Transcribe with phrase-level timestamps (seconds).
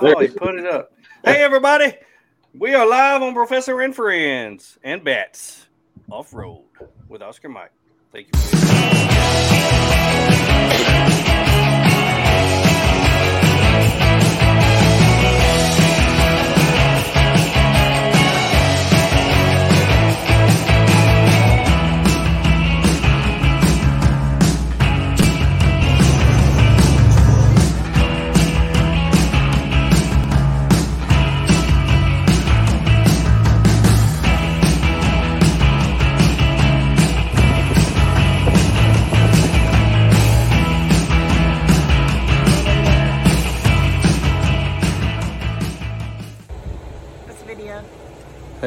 [0.00, 0.92] Oh, he put it up.
[1.24, 1.94] Hey, everybody.
[2.54, 5.66] We are live on Brofessor and Friends and Bats
[6.10, 6.62] Off Road
[7.08, 7.72] with Oscar Mike.
[8.12, 8.38] Thank you.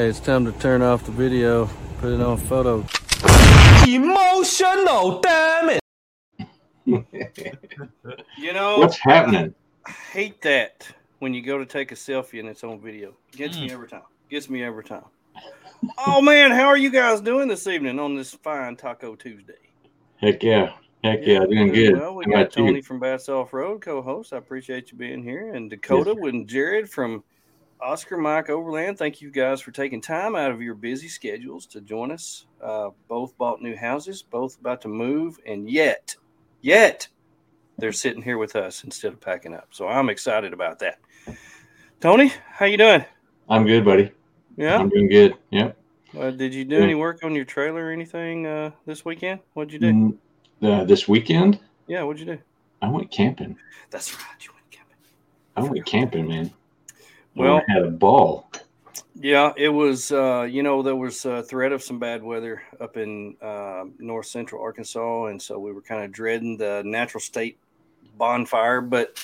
[0.01, 1.69] Hey, it's time to turn off the video,
[1.99, 2.83] put it on photo.
[3.87, 5.79] Emotional, damn it.
[8.35, 9.53] You know, What's happening?
[9.85, 10.87] I hate that
[11.19, 13.13] when you go to take a selfie and it's on video.
[13.33, 13.73] Gets me mm.
[13.73, 14.01] every time.
[14.27, 15.05] Gets me every time.
[15.99, 19.53] Oh man, how are you guys doing this evening on this fine Taco Tuesday?
[20.17, 20.71] Heck yeah.
[21.03, 21.99] Heck yeah, doing good.
[21.99, 22.65] Well, we How got about you?
[22.65, 24.33] Tony from Bats Off Road co-host.
[24.33, 26.29] I appreciate you being here, and Dakota sir.
[26.29, 27.23] and Jared from
[27.81, 28.97] Oscar Mike Overland.
[28.97, 32.45] Thank you guys for taking time out of your busy schedules to join us.
[32.61, 36.15] Uh, both bought new houses, both about to move, and yet,
[36.61, 37.07] yet
[37.77, 39.67] they're sitting here with us instead of packing up.
[39.71, 40.99] So I'm excited about that.
[41.99, 43.03] Tony, how you doing?
[43.49, 44.11] I'm good, buddy.
[44.57, 44.77] Yeah.
[44.77, 45.35] I'm doing good.
[45.49, 45.77] Yep.
[46.17, 46.83] Uh, did you do Yeah.
[46.83, 49.39] any work on your trailer or anything uh, this weekend?
[49.53, 49.91] What'd you do?
[49.91, 50.17] Mm,
[50.61, 52.41] Uh, this weekend, Yeah, what'd you do?
[52.83, 53.57] I went camping.
[53.89, 54.23] That's right.
[54.41, 54.97] You went camping.
[55.55, 56.51] I went camping, man.
[57.35, 58.49] Well- I had a ball.
[59.15, 60.11] Yeah, it was.
[60.11, 64.25] Uh, you know, there was a threat of some bad weather up in uh, north
[64.25, 67.59] central Arkansas, and so we were kind of dreading the natural state
[68.17, 68.81] bonfire.
[68.81, 69.21] But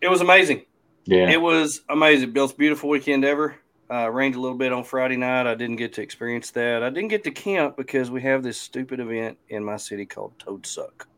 [0.00, 0.64] it was amazing.
[1.04, 1.30] Yeah.
[1.30, 2.32] It was amazing.
[2.32, 3.56] Bill's beautiful weekend ever.
[3.90, 5.46] Uh, rained a little bit on Friday night.
[5.46, 6.82] I didn't get to experience that.
[6.82, 10.32] I didn't get to camp because we have this stupid event in my city called
[10.38, 11.08] Toad Suck,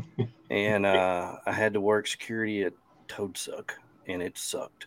[0.50, 2.72] and uh, I had to work security at
[3.08, 4.86] Toad Suck, and it sucked.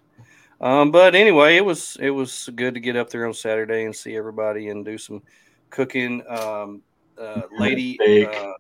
[0.62, 3.96] Um, but anyway, it was it was good to get up there on Saturday and
[3.96, 5.22] see everybody and do some
[5.70, 6.24] cooking.
[6.28, 6.82] Um,
[7.20, 8.54] uh, lady, uh,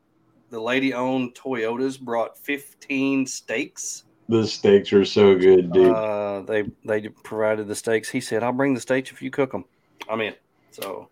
[0.49, 4.03] the lady owned Toyotas brought fifteen steaks.
[4.27, 5.91] the steaks were so good, dude.
[5.91, 8.09] Uh, they they provided the steaks.
[8.09, 9.65] He said, "I'll bring the steaks if you cook them."
[10.09, 10.35] I'm in.
[10.71, 11.09] So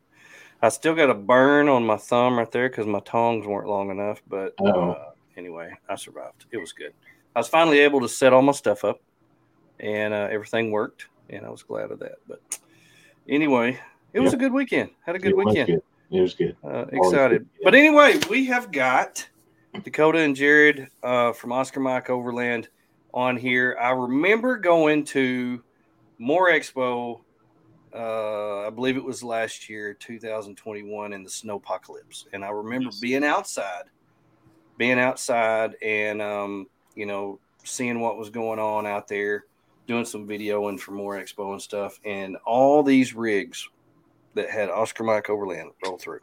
[0.61, 3.89] I still got a burn on my thumb right there because my tongs weren't long
[3.89, 4.21] enough.
[4.27, 4.95] But uh,
[5.37, 6.45] anyway, I survived.
[6.51, 6.93] It was good.
[7.35, 9.01] I was finally able to set all my stuff up,
[9.79, 12.15] and uh, everything worked, and I was glad of that.
[12.27, 12.41] But
[13.27, 13.79] anyway,
[14.13, 14.91] it was a good weekend.
[15.05, 15.67] Had a good It weekend.
[15.67, 15.83] good.
[16.11, 16.55] It was good.
[16.63, 17.39] Uh, excited.
[17.39, 17.63] good, yeah.
[17.63, 19.27] But anyway, we have got
[19.83, 22.69] Dakota and Jared uh, from Oscar Mike Overland
[23.13, 23.77] on here.
[23.81, 25.63] I remember going to
[26.19, 27.21] More Expo,
[27.93, 32.27] uh, I believe it was last year, 2021, in the snow apocalypse.
[32.33, 32.99] And I remember Yes.
[32.99, 33.83] being outside,
[34.77, 39.45] being outside and, um, you know, seeing what was going on out there,
[39.87, 41.99] doing some videoing for More Expo and stuff.
[42.05, 43.67] And all these rigs
[44.35, 46.19] that had Oscar Mike Overland roll through.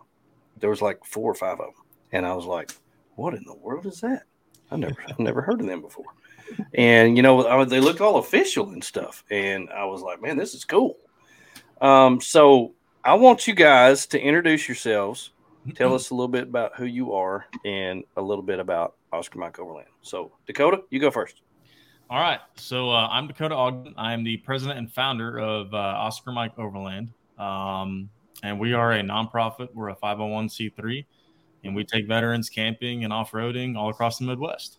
[0.58, 2.72] There was like four or five of them, and I was like,
[3.14, 4.24] "What in the world is that?
[4.70, 6.06] I never, I've never heard of them before."
[6.74, 10.36] And you know, I, they looked all official and stuff, and I was like, "Man,
[10.36, 10.96] this is cool."
[11.80, 15.30] Um, so I want you guys to introduce yourselves,
[15.74, 19.38] tell us a little bit about who you are, and a little bit about Oscar
[19.38, 19.88] Mike Overland.
[20.02, 21.40] So Dakota, you go first.
[22.10, 22.40] All right.
[22.56, 23.94] So uh, I'm Dakota Ogden.
[23.96, 27.12] I am the president and founder of uh, Oscar Mike Overland.
[27.38, 28.10] Um,
[28.42, 29.68] and we are a nonprofit.
[29.74, 31.04] We're a 501c3,
[31.62, 34.78] and we take veterans camping and off roading all across the Midwest.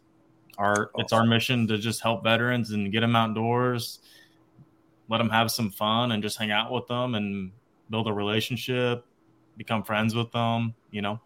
[0.58, 4.00] Our It's our mission to just help veterans and get them outdoors,
[5.08, 7.54] let them have some fun, and just hang out with them and
[7.90, 9.06] build a relationship,
[9.56, 10.74] become friends with them.
[10.92, 11.22] You know,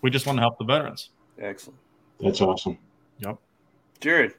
[0.00, 1.10] we just want to help the veterans.
[1.38, 1.78] Excellent,
[2.20, 2.78] That's awesome.
[3.18, 3.36] Yep.
[4.00, 4.34] Jared.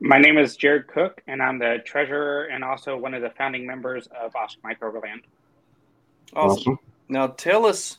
[0.00, 3.66] My name is Jared Cook, and I'm the treasurer and also one of the founding
[3.66, 5.22] members of Oscar Mike Overland.
[6.34, 6.60] Awesome.
[6.60, 6.78] Awesome.
[7.08, 7.98] Now tell us,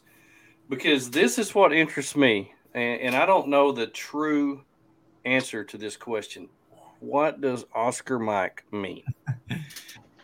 [0.70, 4.64] because this is what interests me, and, and I don't know the true
[5.26, 6.48] answer to this question.
[7.02, 9.04] What does Oscar Mike mean?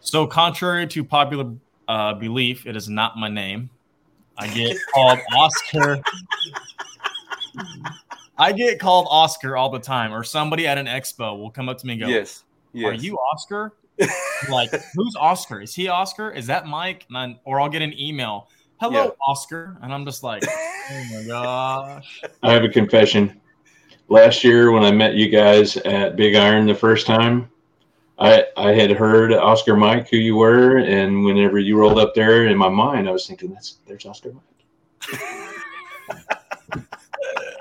[0.05, 1.55] So, contrary to popular
[1.87, 3.71] uh, belief, it is not my name.
[4.37, 5.99] I get called Oscar.
[8.37, 11.77] I get called Oscar all the time, or somebody at an expo will come up
[11.79, 12.43] to me and go, Yes.
[12.73, 12.89] Yes.
[12.89, 13.73] Are you Oscar?
[14.49, 15.61] Like, who's Oscar?
[15.61, 16.31] Is he Oscar?
[16.31, 17.05] Is that Mike?
[17.07, 18.49] And I, or I'll get an email.
[18.81, 19.09] Hello, Yeah.
[19.25, 19.77] Oscar.
[19.81, 22.21] And I'm just like, oh my gosh.
[22.43, 23.39] I have a confession.
[24.09, 27.49] Last year when I met you guys at Big Iron the first time,
[28.19, 32.45] I I had heard Oscar Mike who you were, and whenever you rolled up there
[32.47, 35.21] in my mind, I was thinking that's there's Oscar Mike.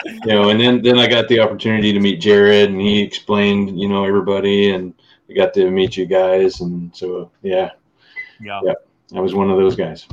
[0.04, 3.78] you know, and then then I got the opportunity to meet Jared, and he explained,
[3.80, 4.94] you know, everybody, and
[5.30, 7.70] I got to meet you guys, and so yeah,
[8.40, 8.60] Yeah.
[9.14, 10.06] I was one of those guys.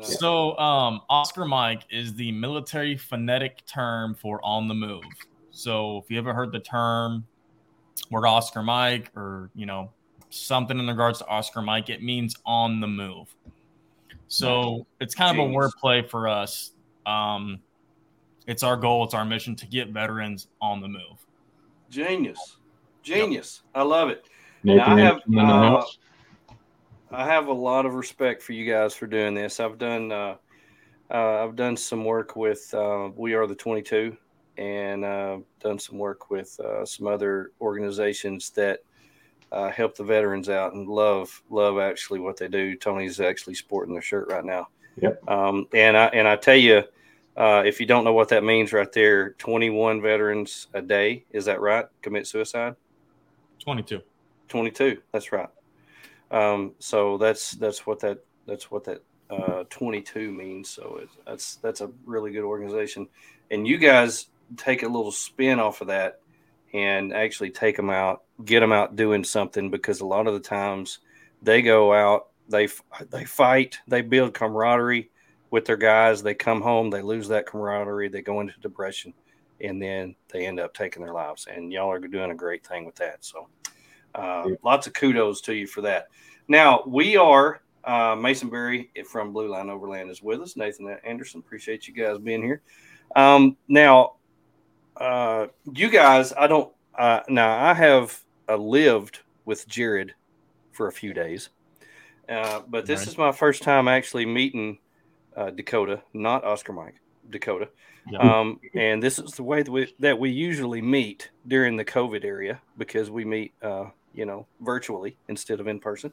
[0.00, 5.04] So, um, Oscar Mike is the military phonetic term for on the move.
[5.52, 7.24] So, if you ever heard the term
[8.10, 9.92] word Oscar Mike or, you know,
[10.30, 13.32] something in regards to Oscar Mike, it means on the move.
[14.26, 15.72] So, it's kind of a Genius.
[15.72, 16.72] wordplay for us.
[17.06, 17.60] Um,
[18.46, 21.26] it's our goal, it's our mission to get veterans on the move.
[21.90, 22.56] Genius,
[23.02, 23.62] genius.
[23.74, 24.26] I love it.
[24.64, 25.84] Now, I have, Anderson in the uh.
[27.10, 29.60] I have a lot of respect for you guys for doing this.
[29.60, 30.36] I've done uh,
[31.10, 34.16] uh, I've done some work with uh, We Are the Twenty Two,
[34.56, 38.80] and uh, done some work with uh, some other organizations that
[39.50, 42.76] uh, help the veterans out and love love actually what they do.
[42.76, 44.68] Tony's actually sporting their shirt right now.
[45.00, 45.28] Yep.
[45.28, 46.82] Um, and I and I tell you,
[47.36, 51.24] uh, if you don't know what that means, right there, twenty one veterans a day.
[51.30, 51.86] Is that right?
[52.02, 52.76] Commit suicide.
[53.62, 54.02] 22.
[54.48, 55.48] 22 that's right
[56.30, 61.54] um, so that's that's what that that's what that uh, 22 means so it's, that's
[61.56, 63.08] that's a really good organization
[63.50, 64.26] and you guys
[64.58, 66.20] take a little spin off of that
[66.74, 70.40] and actually take them out get them out doing something because a lot of the
[70.40, 70.98] times
[71.40, 72.68] they go out they
[73.10, 75.10] they fight they build camaraderie
[75.52, 79.14] with their guys they come home they lose that camaraderie they go into depression
[79.60, 82.84] and then they end up taking their lives and y'all are doing a great thing
[82.84, 83.46] with that so
[84.14, 86.08] uh, lots of kudos to you for that.
[86.48, 90.56] Now we are uh, Mason Berry from Blue Line Overland is with us.
[90.56, 92.62] Nathan Anderson, appreciate you guys being here.
[93.16, 94.14] Um, now,
[94.96, 96.72] uh, you guys, I don't.
[96.94, 100.14] Uh, now I have uh, lived with Jared
[100.72, 101.48] for a few days,
[102.28, 103.08] uh, but this Right.
[103.08, 104.78] is my first time actually meeting
[105.36, 106.96] uh, Dakota, not Oscar Mike,
[107.30, 107.68] Dakota.
[108.10, 108.18] Yeah.
[108.18, 112.24] Um, and this is the way that we, that we usually meet during the COVID
[112.24, 116.12] area because we meet, uh, you know, virtually instead of in person.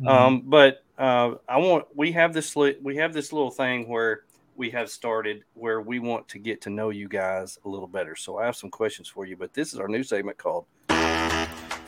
[0.00, 0.08] Mhm.
[0.08, 4.22] Um, but uh, I want we have this li- we have this little thing where
[4.56, 8.16] we have started where we want to get to know you guys a little better.
[8.16, 9.36] So I have some questions for you.
[9.36, 10.64] But this is our new segment called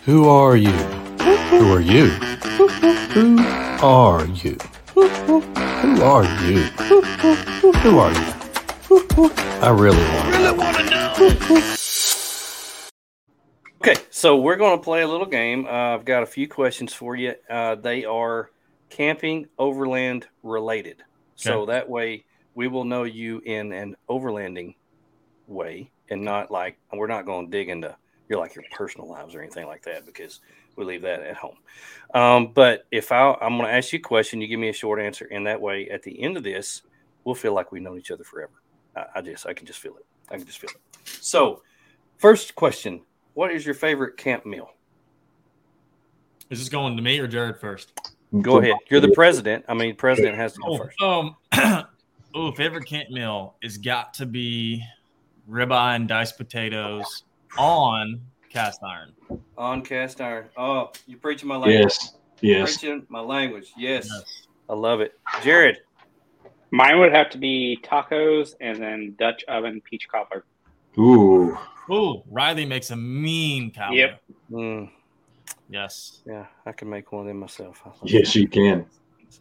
[0.04, 0.72] Who are you?
[0.72, 2.06] Who are you?
[3.14, 4.56] Who are you?
[4.98, 6.62] Who are you?
[7.82, 9.30] Who are you?
[9.60, 11.14] I really want to know.
[13.80, 15.66] Okay, so we're going to play a little game.
[15.66, 17.34] Uh, I've got a few questions for you.
[17.48, 18.50] Uh, they are
[18.90, 21.04] camping overland related.
[21.36, 21.72] So Okay.
[21.72, 22.24] that way
[22.56, 24.74] we will know you in an overlanding
[25.46, 27.96] way and not like we're not going to dig into
[28.28, 30.40] your like your personal lives or anything like that because
[30.78, 31.56] we leave that at home.
[32.14, 34.72] Um, but if I, I'm going to ask you a question, you give me a
[34.72, 36.82] short answer, and that way at the end of this,
[37.24, 38.62] we'll feel like we've known each other forever.
[38.96, 40.06] I, I just I can just feel it.
[40.30, 40.80] I can just feel it.
[41.04, 41.62] So,
[42.16, 43.02] first question:
[43.34, 44.70] What is your favorite camp meal?
[46.50, 47.92] Is this going to me or Jared first?
[48.40, 48.76] Go ahead.
[48.90, 49.64] You're the president.
[49.68, 51.02] I mean, president has to go Oh, first.
[51.02, 51.36] um,
[52.34, 54.82] oh, favorite camp meal has got to be
[55.48, 57.24] ribeye and diced potatoes
[57.58, 59.12] on cast iron.
[59.56, 60.46] On cast iron.
[60.56, 61.80] Oh, you preaching my language.
[61.80, 62.78] Yes, yes.
[62.78, 63.72] Preaching my language.
[63.76, 64.08] Yes.
[64.12, 64.42] Yes.
[64.68, 65.18] I love it.
[65.42, 65.78] Jared.
[66.70, 70.44] Mine would have to be tacos and then Dutch oven peach cobbler.
[70.98, 71.56] Ooh,
[71.90, 73.90] Oh, Riley makes a mean cow.
[73.92, 74.20] Yep.
[74.50, 74.90] Mm,
[75.70, 76.20] Yes.
[76.26, 77.82] yeah, I can make one of them myself.
[78.04, 78.84] Yes, you can.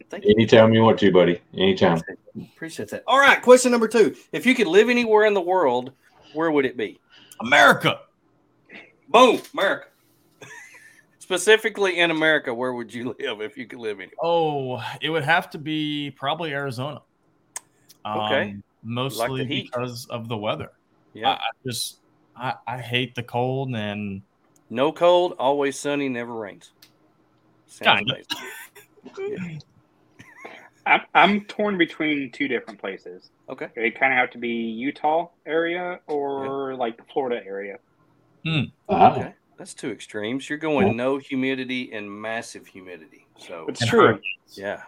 [0.08, 0.30] Thank you.
[0.30, 1.42] Anytime you want to, buddy.
[1.54, 2.00] Anytime.
[2.54, 3.02] Appreciate that.
[3.06, 3.42] All right.
[3.42, 4.14] Question number two.
[4.32, 5.92] If you could live anywhere in the world,
[6.34, 6.98] where would it be?
[7.40, 8.00] America.
[9.08, 9.86] Boom, America.
[11.18, 14.16] Specifically in America, where would you live if you could live anywhere?
[14.22, 17.02] Oh, it would have to be probably Arizona.
[18.06, 18.50] Okay.
[18.50, 19.70] Um, mostly heat.
[19.72, 20.70] because of the weather.
[21.14, 21.30] Yeah.
[21.30, 21.98] I, I just
[22.36, 24.22] I, I hate the cold and
[24.70, 26.70] No cold, always sunny, never rains.
[27.66, 28.22] Sounds Kinda.
[29.14, 29.62] amazing.
[30.86, 33.30] I'm, I'm torn between two different places.
[33.48, 33.68] Okay.
[33.76, 37.78] It kind of have to be Utah area or like the Florida area.
[38.88, 39.34] Ah, Okay.
[39.56, 40.48] That's two extremes.
[40.48, 43.26] You're going no humidity and massive humidity.
[43.38, 44.00] So It's true.
[44.00, 44.24] hurricanes.
[44.56, 44.82] yeah.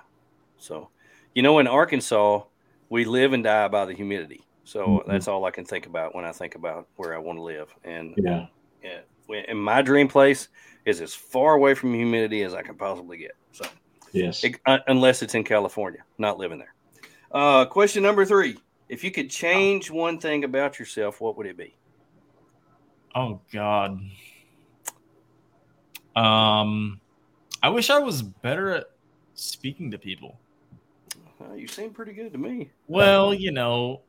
[0.59, 0.91] So
[1.35, 2.43] you know in Arkansas,
[2.89, 4.43] we live and die by the humidity.
[4.65, 5.07] So Mhm.
[5.07, 7.75] that's all I can think about when I think about where I want to live.
[7.83, 8.47] And yeah.
[8.83, 9.01] yeah,
[9.49, 10.49] and my dream place
[10.85, 13.33] is as far away from humidity as I can possibly get.
[13.53, 13.65] So
[14.13, 14.43] Yes.
[14.45, 16.75] It- uh, unless it's in California, not living there.
[17.33, 18.57] Uh, question number three:
[18.89, 21.77] If you could change one thing about yourself, what would it be?
[23.15, 24.01] Oh God.
[26.17, 27.01] Um,
[27.63, 28.87] I wish I was better at
[29.35, 30.39] speaking to people.
[31.41, 32.71] Uh, you seem pretty good to me.
[32.89, 34.03] Well, you know,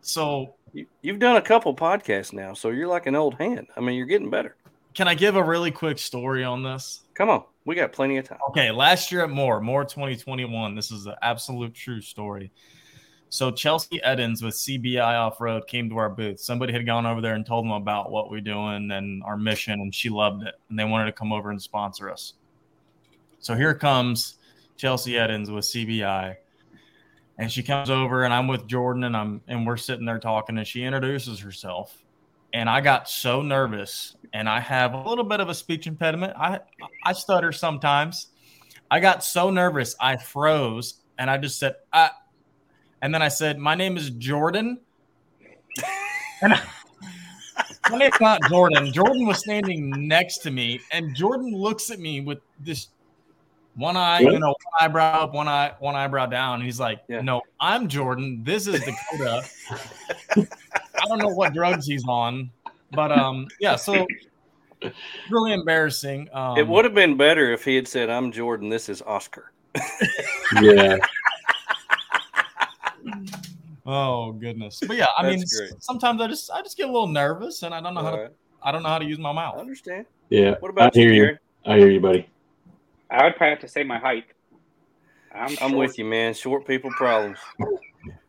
[0.00, 3.66] so You, you've done a couple podcasts now, so you're like an old hand.
[3.76, 4.54] I mean, you're getting better.
[4.94, 7.02] can I give a really quick story on this?
[7.14, 8.38] Come on, we got plenty of time.
[8.50, 10.74] Okay, last year at More, More 2021.
[10.74, 12.52] This is an absolute true story.
[13.30, 16.40] So Chelsea Edens with CBI Off Road came to our booth.
[16.40, 19.74] Somebody had gone over there and told them about what we're doing and our mission,
[19.74, 22.34] and she loved it, and they wanted to come over and sponsor us.
[23.40, 24.38] So here comes
[24.76, 26.36] Chelsea Edens with CBI,
[27.36, 30.56] and she comes over, and I'm with Jordan, and I'm and we're sitting there talking,
[30.56, 32.02] and she introduces herself,
[32.54, 36.32] and I got so nervous, and I have a little bit of a speech impediment.
[36.36, 36.60] I
[37.04, 38.28] I stutter sometimes.
[38.90, 42.10] I got so nervous, I froze, and I just said, I,
[43.02, 44.78] and then I said, My name is Jordan.
[46.40, 46.62] And I,
[47.90, 48.92] my name's not Jordan.
[48.92, 52.90] Jordan was standing next to me, and Jordan looks at me with this
[53.74, 56.56] one eye, you know, one eyebrow up, one eye, one eyebrow down.
[56.56, 57.22] And he's like, Yeah.
[57.22, 58.42] No, I'm Jordan.
[58.44, 59.48] This is Dakota.
[60.36, 62.50] I don't know what drugs he's on,
[62.92, 64.06] but um, yeah, so
[65.30, 66.28] really embarrassing.
[66.32, 68.68] Um, it would have been better if he had said, "I'm Jordan.
[68.68, 69.52] This is Oscar."
[70.62, 70.96] Yeah.
[73.86, 75.82] Oh goodness, but yeah, I mean, great.
[75.82, 78.16] sometimes I just I just get a little nervous, and I don't know how All
[78.16, 78.30] to.
[78.62, 79.58] I don't know how to use my I mouth.
[79.58, 80.04] understand.
[80.28, 80.56] Yeah.
[80.60, 81.22] What about I hear you.
[81.22, 81.38] Jared?
[81.64, 82.28] I hear you, buddy.
[83.10, 84.24] I would probably have to say my height.
[85.34, 86.34] I'm, I'm with you, man.
[86.34, 87.38] Short people problems.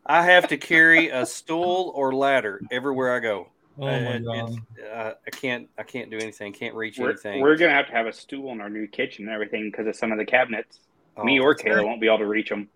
[0.06, 3.48] I have to carry a stool or ladder everywhere I go.
[3.78, 4.36] Oh my god.
[4.78, 5.68] it's- uh, I can't.
[5.78, 6.52] I can't do anything.
[6.52, 7.40] Can't reach We're, anything.
[7.42, 9.94] we're gonna have to have a stool in our new kitchen and everything because of
[9.96, 10.80] some of the cabinets.
[11.16, 11.84] Oh, Me or that's Kayla right.
[11.86, 12.68] won't be able to reach them.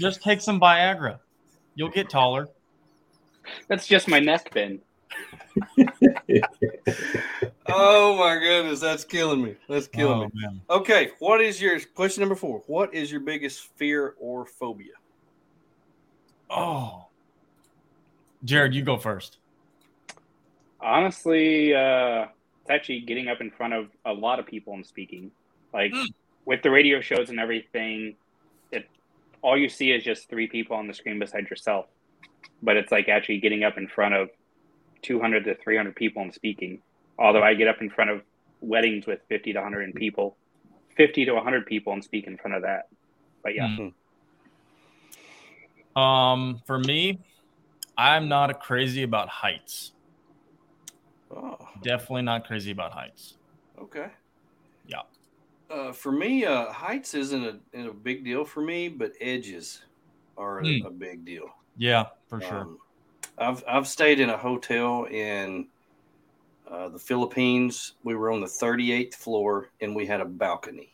[0.00, 1.18] Just take some Viagra.
[1.74, 2.48] You'll get taller.
[3.68, 4.80] That's just my neck bin.
[7.68, 9.54] Oh my goodness, that's killing me.
[9.68, 10.30] That's killing Oh, me.
[10.34, 10.60] man.
[10.68, 12.62] Okay, what is your question number four?
[12.66, 14.92] What is your biggest fear or phobia?
[16.50, 17.06] Oh.
[18.44, 19.38] Jared, you go first.
[20.80, 22.26] Honestly, uh,
[22.60, 25.30] it's actually getting up in front of a lot of people and speaking.
[25.72, 26.08] Like Mm.
[26.44, 28.16] with the radio shows and everything,
[28.72, 28.88] it
[29.42, 31.86] all you see is just three people on the screen beside yourself.
[32.62, 34.30] But it's like actually getting up in front of
[35.02, 36.80] 200 to 300 people and speaking.
[37.18, 38.22] Although I get up in front of
[38.60, 40.36] weddings with 50 to 100 people,
[40.96, 42.88] 50 to 100 people and speak in front of that.
[43.42, 43.88] But yeah, Hmm.
[45.98, 47.18] Um, for me,
[47.98, 49.92] I'm not crazy about heights.
[51.30, 53.34] Oh, Definitely not crazy about heights.
[53.80, 54.06] okay.
[54.86, 55.02] Yeah.
[55.72, 59.82] Uh, for me, uh, heights isn't a, isn't a big deal for me, but edges
[60.36, 60.86] are a, Hmm.
[60.86, 61.48] a big deal.
[61.78, 62.60] Yeah, for sure.
[62.60, 62.78] Um,
[63.38, 65.68] I've I've stayed in a hotel in
[66.70, 67.94] uh, the Philippines.
[68.04, 70.92] We were on the 38th floor, and we had a balcony,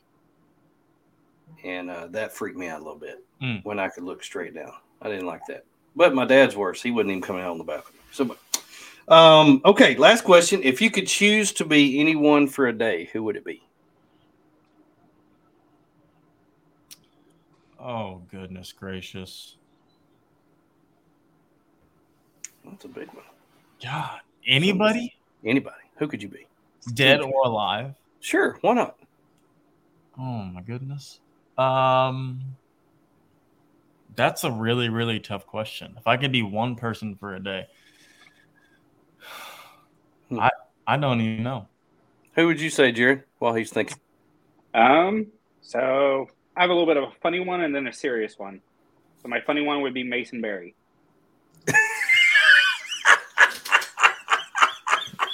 [1.65, 3.65] and uh, that freaked me out a little bit Mm.
[3.65, 4.73] when I could look straight down.
[5.03, 5.65] I didn't like that.
[5.95, 6.83] But my dad's worse.
[6.83, 7.99] He wouldn't even come out on the balcony.
[8.13, 8.37] So,
[9.09, 9.97] um, okay.
[9.97, 13.45] Last question: If you could choose to be anyone for a day, who would it
[13.45, 13.68] be?
[17.89, 19.57] Oh goodness gracious.
[22.63, 23.25] That's a big one.
[23.83, 24.21] God.
[24.47, 25.15] Anybody?
[25.43, 25.77] Anybody?
[25.97, 26.47] Who could you be?
[26.93, 27.95] Dead or alive?
[28.21, 28.59] Sure.
[28.61, 28.99] Why not?
[30.19, 31.21] Oh my goodness.
[31.57, 32.41] Um
[34.15, 35.95] that's a really, really tough question.
[35.97, 37.69] If I could be one person for a day,
[40.29, 40.41] Hmm.
[40.41, 40.51] I
[40.87, 41.69] I don't even know.
[42.35, 43.25] Who would you say, Jared?
[43.39, 43.97] While he's thinking.
[44.75, 45.29] Um,
[45.63, 48.61] so I have a little bit of a funny one and then a serious one.
[49.23, 50.75] So my funny one would be Mason Berry.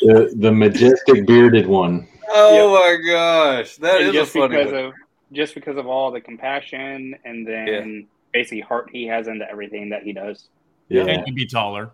[0.02, 2.06] The, the majestic bearded one.
[2.28, 4.84] Oh my gosh, that And is a just funny because one.
[4.86, 4.92] of
[5.32, 10.02] just because of all the compassion and then basically heart he has into everything that
[10.02, 10.48] he does.
[10.90, 11.06] Yeah.
[11.06, 11.90] And you'd be taller.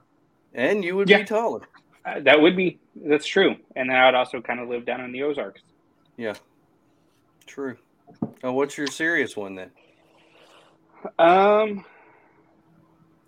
[0.54, 1.18] And you would Yeah.
[1.18, 1.60] be taller.
[2.04, 3.54] Uh, that would be that's true.
[3.76, 5.60] And then I would also kind of live down in the Ozarks.
[6.16, 6.34] Yeah.
[7.46, 7.76] True.
[8.42, 9.70] Oh, what's your serious one then?
[11.18, 11.84] Um,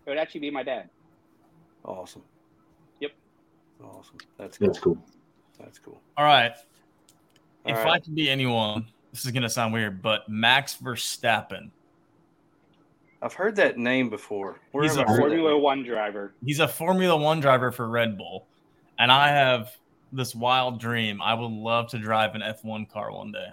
[0.06, 0.88] it would actually be my dad.
[1.84, 2.22] Awesome.
[3.00, 3.12] Yep.
[3.82, 4.16] Awesome.
[4.38, 4.66] That's cool.
[4.68, 4.98] That's cool.
[5.58, 6.00] That's cool.
[6.16, 6.52] All right.
[7.64, 7.94] All if right.
[7.94, 11.70] I could be anyone, this is gonna sound weird, but Max Verstappen.
[13.20, 14.58] I've heard that name before.
[14.72, 15.58] Where He's have a I heard that Formula?
[15.58, 16.34] One driver.
[16.44, 18.46] He's a Formula One driver for Red Bull,
[18.98, 19.70] and I have
[20.12, 21.22] this wild dream.
[21.22, 23.48] I would love to drive an F1 car one day.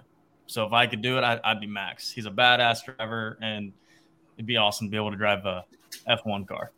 [0.50, 2.10] So if I could do it, I, I'd be Max.
[2.10, 3.72] He's a badass driver, and
[4.36, 5.64] it'd be awesome to be able to drive a
[6.08, 6.72] F1 car.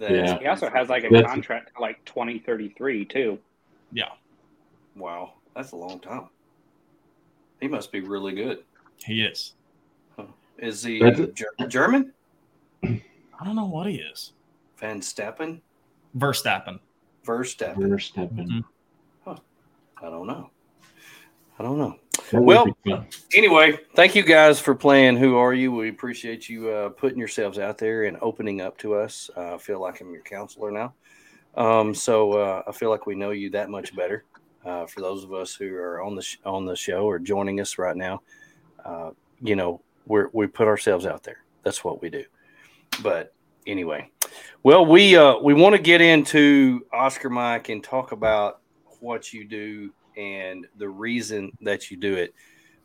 [0.00, 0.40] Yeah.
[0.40, 3.38] He also has like a That's- contract like twenty thirty three too.
[3.92, 4.08] Yeah.
[4.96, 5.34] Wow.
[5.54, 6.28] That's a long time.
[7.60, 8.64] He must be really good.
[8.96, 9.52] He is.
[10.58, 11.20] Is he That's.
[11.32, 12.12] Ger- German?
[12.82, 14.32] I don't know what he is.
[14.78, 15.60] Van Stappen?
[16.18, 16.80] Verstappen.
[17.24, 17.76] Verstappen?
[17.76, 18.64] Verstappen.
[19.26, 19.38] Mhm.
[20.04, 20.50] I don't know.
[21.60, 21.96] I don't know.
[22.32, 22.66] Well-
[23.34, 25.16] Anyway, thank you guys for playing.
[25.16, 25.72] Who are you?
[25.72, 29.30] We appreciate you uh, putting yourselves out there and opening up to us.
[29.36, 30.94] Uh, I feel like I'm your counselor now.
[31.54, 34.24] Um, so uh, I feel like we know you that much better.
[34.64, 37.60] Uh, for those of us who are on the sh- on the show or joining
[37.60, 38.22] us right now,
[38.84, 39.10] uh,
[39.40, 41.38] you know, we we put ourselves out there.
[41.64, 42.24] That's what we do.
[43.02, 43.34] But
[43.66, 44.10] anyway,
[44.62, 48.60] well, we uh, we want to get into Oscar Mike and talk about
[49.00, 52.34] what you do and the reason that you do it.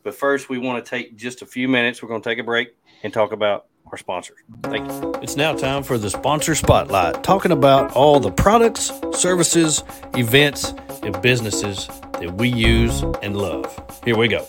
[0.03, 2.01] But first, we want to take just a few minutes.
[2.01, 4.37] We're going to take a break and talk about our sponsors.
[4.63, 5.13] Thank you.
[5.21, 9.83] It's now time for the sponsor spotlight, talking about all the products, services,
[10.15, 14.01] events, and businesses that we use and love.
[14.03, 14.47] Here we go.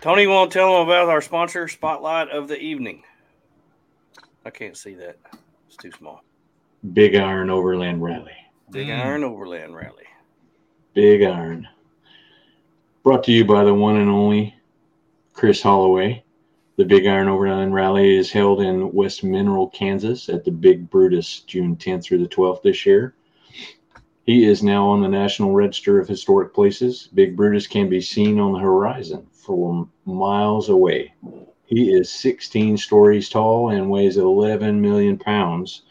[0.00, 3.02] Tony, you want to tell them about our sponsor spotlight of the evening?
[4.46, 5.18] I can't see that.
[5.68, 6.24] It's too small.
[6.94, 8.32] Big Iron Overland Rally.
[8.70, 9.04] Big Mm.
[9.04, 10.04] Iron Overland Rally.
[10.94, 11.66] Big Iron.
[13.02, 14.54] Brought to you by the one and only
[15.32, 16.22] Chris Holloway.
[16.76, 21.40] The Big Iron Overland Rally is held in West Mineral, Kansas at the Big Brutus
[21.40, 23.14] June 10th through the 12th this year.
[24.24, 27.08] He is now on the National Register of Historic Places.
[27.12, 31.12] Big Brutus can be seen on the horizon from miles away.
[31.64, 35.82] He is 16 stories tall and weighs 11 million pounds.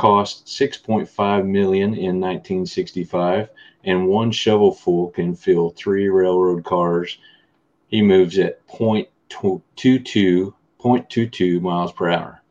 [0.00, 3.50] Cost 6.5 million in 1965
[3.84, 7.18] and one shovelful can fill three railroad cars.
[7.88, 12.42] He moves at 0.22, 0.22 miles per hour.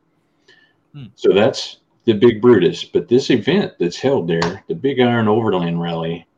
[0.92, 1.06] Hmm.
[1.16, 2.84] So that's the Big Brutus.
[2.84, 6.28] But this event that's held there, the Big Iron Overland Rally,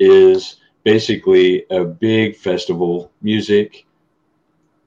[0.00, 3.86] is basically a big festival, music,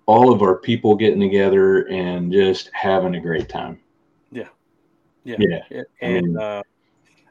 [0.08, 3.80] all of our people getting together and just having a great time.
[5.24, 5.36] Yeah.
[5.40, 5.60] Yeah.
[5.70, 6.64] Yeah, I And mean- uh,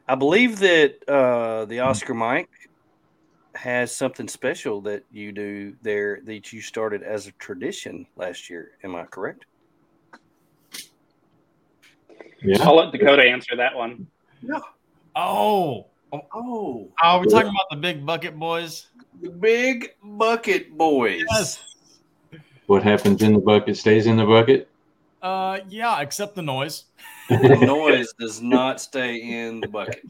[0.07, 2.49] I believe that uh, the Oscar Mike
[3.55, 8.71] has something special that you do there that you started as a tradition last year.
[8.83, 9.45] Am I correct?
[12.41, 12.57] Yeah.
[12.63, 14.07] I'll let Dakota answer that one.
[15.15, 18.87] Oh, Oh, oh, we're talking about the big bucket boys.
[19.21, 21.23] the big bucket boys.
[21.29, 21.59] Yes.
[22.65, 24.67] What happens in the bucket stays in the bucket.
[25.21, 26.85] Uh, yeah, except the noise.
[27.29, 30.01] The noise does not stay in the bucket.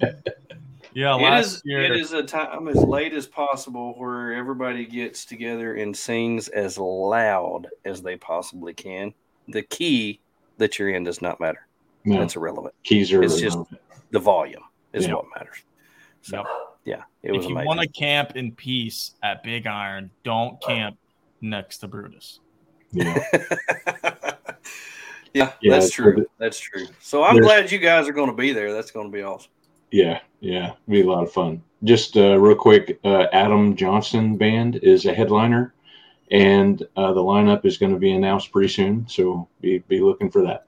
[0.94, 1.82] Yeah, It last is, year.
[1.84, 6.78] it is a time as late as possible where everybody gets together and sings as
[6.78, 9.14] loud as they possibly can.
[9.48, 10.20] The key
[10.58, 11.68] that you're in does not matter.
[12.06, 12.74] No, That's irrelevant.
[12.84, 13.60] keys are it's just-
[14.12, 15.14] The volume is Yeah.
[15.16, 15.58] what matters.
[16.22, 16.46] So, Yep.
[16.86, 20.98] yeah, it was if you want to camp in peace at Big Iron, don't camp
[21.42, 22.40] next to Brutus.
[22.92, 23.24] Yeah.
[25.34, 26.16] yeah, Yeah, that's so true.
[26.16, 26.86] the- that's true.
[27.00, 28.72] So I'm glad you guys are going to be there.
[28.74, 29.52] That's going to be awesome.
[29.92, 31.64] Yeah, yeah, be a lot of fun.
[31.84, 35.74] Just uh, real quick, uh, Adam Johnson Band is a headliner,
[36.30, 39.08] and uh, the lineup is going to be announced pretty soon.
[39.08, 40.66] So be be looking for that.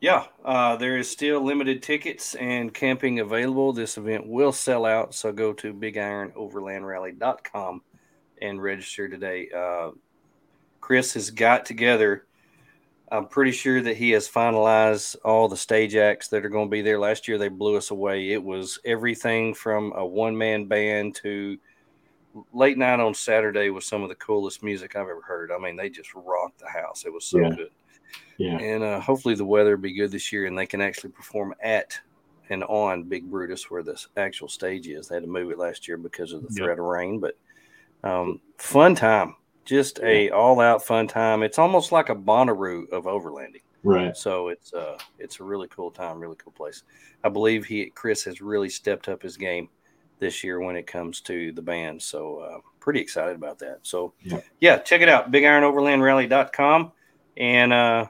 [0.00, 3.72] Yeah, uh, there is still limited tickets and camping available.
[3.72, 7.82] This event will sell out, so go to BigIronOverlandRally.com
[8.42, 9.48] and register today.
[9.56, 9.92] Uh,
[10.80, 12.26] Chris has got together.
[13.10, 16.70] I'm pretty sure that he has finalized all the stage acts that are going to
[16.70, 16.98] be there.
[16.98, 18.32] Last year, they blew us away.
[18.32, 21.56] It was everything from a one man band to
[22.52, 25.50] late night on Saturday was some of the coolest music I've ever heard.
[25.52, 27.04] I mean, they just rocked the house.
[27.06, 27.54] It was so Yeah.
[27.54, 27.70] good
[28.38, 31.10] Yeah, and uh, hopefully the weather will be good this year and they can actually
[31.10, 31.98] perform at
[32.50, 35.08] and on Big Brutus where the actual stage is.
[35.08, 36.56] They had to move it last year because of the Yep.
[36.58, 37.36] threat of rain, but
[38.04, 41.42] um, fun time, just a all out fun time.
[41.42, 43.62] It's almost like a Bonnaroo of overlanding.
[43.82, 44.16] right.
[44.16, 46.82] So it's uh it's a really cool time, really cool place.
[47.22, 49.68] I believe he Chris has really stepped up his game
[50.18, 52.00] this year when it comes to the band.
[52.00, 53.80] So uh, pretty excited about that.
[53.82, 54.40] So Yeah.
[54.60, 56.92] yeah, check it out, bigironoverlandrally.com
[57.36, 58.06] and uh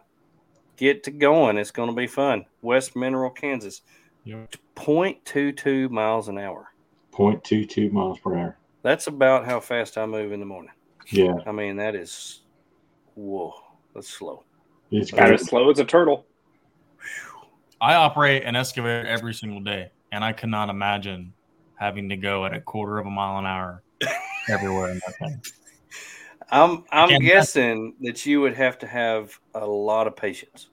[0.77, 1.57] get to going.
[1.57, 2.45] It's going to be fun.
[2.63, 3.81] West Mineral, Kansas.
[4.25, 4.57] Yep.
[4.77, 6.69] 0.22 miles an hour.
[7.13, 8.59] 0.22 miles per hour.
[8.83, 10.73] That's about how fast I move in the morning.
[11.09, 12.41] Yeah, I mean, that is
[13.15, 13.55] whoa,
[13.95, 14.45] that's slow.
[14.91, 16.27] it's kind of slow as a turtle.
[17.81, 21.33] I operate an excavator every single day, and I cannot imagine
[21.79, 23.83] having to go at a quarter of a mile an hour
[24.49, 25.41] everywhere in that thing.
[26.51, 30.69] I'm I'm Can't- guessing that you would have to have a lot of patience.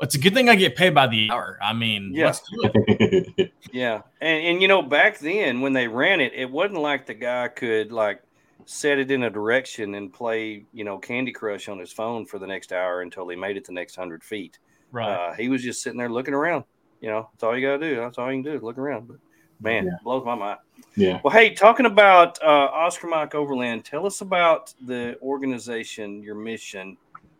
[0.00, 1.58] it's a good thing I get paid by the hour.
[1.62, 2.26] I mean, Yeah.
[2.26, 3.52] let's do it.
[3.72, 7.14] Yeah, and and you know back then when they ran it, it wasn't like the
[7.14, 8.20] guy could like
[8.66, 12.38] set it in a direction and play you know Candy Crush on his phone for
[12.38, 14.58] the next hour until he made it the next hundred feet.
[14.90, 15.08] Right.
[15.12, 16.64] Uh, he was just sitting there looking around.
[17.00, 17.96] You know, that's all you got to do.
[17.96, 19.08] That's all you can do look around.
[19.08, 19.16] But
[19.60, 19.92] man, Yeah.
[20.04, 20.58] blows my mind.
[20.96, 21.20] yeah.
[21.24, 26.96] Well, hey, talking about uh, Oscar Mike Overland, tell us about the organization, your mission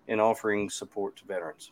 [0.08, 1.70] in offering support to veterans.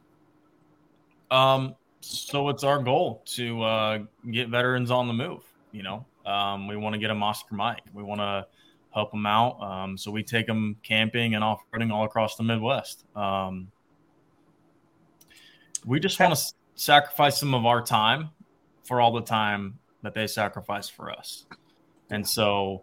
[1.30, 3.98] Um, so it's our goal to uh,
[4.30, 5.42] get veterans on the move.
[5.72, 7.82] You know, um, we want to get them Oscar Mike.
[7.92, 8.46] We want to
[8.92, 9.60] help them out.
[9.62, 13.04] Um, so we take them camping and off roading all across the Midwest.
[13.16, 13.70] Um,
[15.84, 16.42] we just want to
[16.74, 18.30] sacrifice some of our time
[18.84, 21.46] for all the time that they sacrifice for us.
[22.10, 22.82] And so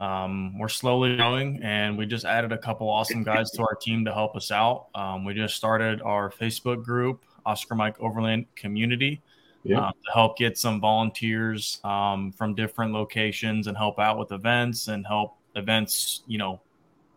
[0.00, 4.04] um, we're slowly growing, and we just added a couple awesome guys to our team
[4.04, 4.86] to help us out.
[4.94, 9.20] Um, we just started our Facebook group, Oscar Mike Overland Community,
[9.64, 9.88] Yeah.
[9.88, 14.88] um, to help get some volunteers um, from different locations and help out with events
[14.88, 16.60] and help events, you know,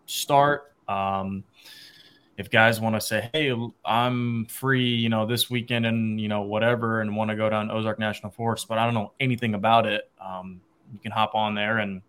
[0.06, 0.74] start.
[0.88, 1.44] Um,
[2.38, 6.42] if guys want to say, "Hey, I'm free," you know, this weekend and you know
[6.42, 9.86] whatever, and want to go down Ozark National Forest, but I don't know anything about
[9.86, 12.02] it, um, you can hop on there and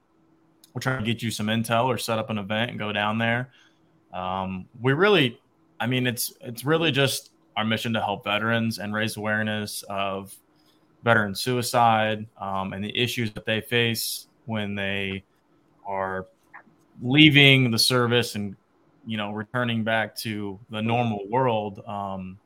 [0.72, 3.18] we'll try to get you some intel or set up an event and go down
[3.18, 3.50] there.
[4.12, 5.40] Um, we really,
[5.80, 10.34] I mean, it's it's really just our mission to help veterans and raise awareness of
[11.04, 15.22] veteran suicide um, and the issues that they face when they
[15.86, 16.26] are
[17.02, 18.56] leaving the service and
[19.06, 22.38] you know returning back to the normal world um,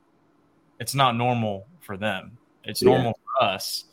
[0.80, 2.90] it's not normal for them it's Yeah.
[2.90, 3.84] normal for us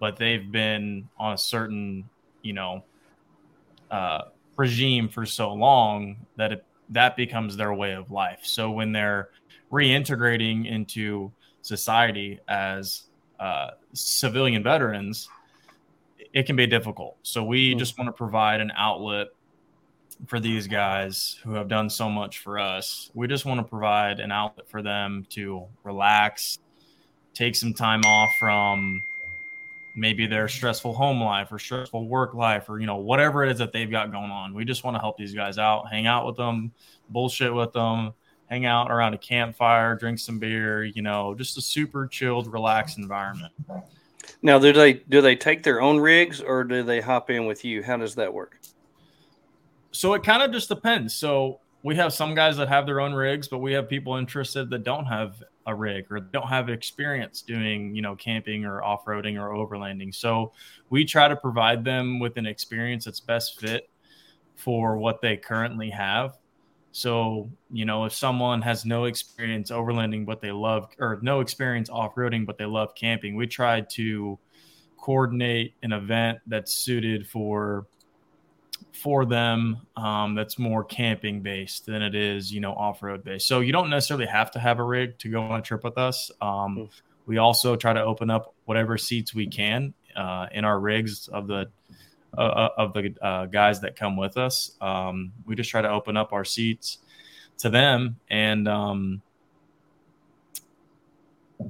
[0.00, 2.08] but they've been on a certain
[2.42, 2.84] you know
[3.90, 4.22] uh,
[4.56, 9.28] regime for so long that it, that becomes their way of life so when they're
[9.70, 11.30] reintegrating into
[11.62, 13.04] society as
[13.38, 15.28] uh, civilian veterans
[16.34, 17.78] it can be difficult so we Mhm.
[17.78, 19.28] just want to provide an outlet
[20.26, 23.08] for these guys who have done so much for us.
[23.14, 26.58] We just want to provide an outlet for them to relax,
[27.34, 29.00] take some time off from
[29.94, 33.58] maybe their stressful home life or stressful work life or you know whatever it is
[33.58, 34.54] that they've got going on.
[34.54, 36.72] We just want to help these guys out, hang out with them,
[37.10, 38.12] bullshit with them,
[38.50, 42.98] hang out around a campfire, drink some beer, you know, just a super chilled, relaxed
[42.98, 43.52] environment.
[44.42, 47.64] Now, do they do they take their own rigs or do they hop in with
[47.64, 47.82] you?
[47.82, 48.58] How does that work?
[49.90, 51.14] So it kind of just depends.
[51.14, 54.68] So we have some guys that have their own rigs, but we have people interested
[54.70, 59.40] that don't have a rig or don't have experience doing, you know, camping or off-roading
[59.40, 60.14] or overlanding.
[60.14, 60.52] So
[60.90, 63.88] we try to provide them with an experience that's best fit
[64.56, 66.36] for what they currently have.
[66.92, 71.90] So, you know, if someone has no experience overlanding but they love or no experience
[71.90, 74.38] off-roading but they love camping, we try to
[74.96, 77.86] coordinate an event that's suited for
[78.92, 79.78] for them.
[79.96, 83.46] Um, that's more camping based than it is you know off-road based.
[83.46, 85.98] So you don't necessarily have to have a rig to go on a trip with
[85.98, 86.30] us.
[86.40, 86.88] Um,
[87.26, 91.46] we also try to open up whatever seats we can uh, in our rigs of
[91.46, 91.70] the
[92.36, 95.88] uh, uh, of the uh, guys that come with us um, we just try to
[95.88, 96.98] open up our seats
[97.56, 99.22] to them and um,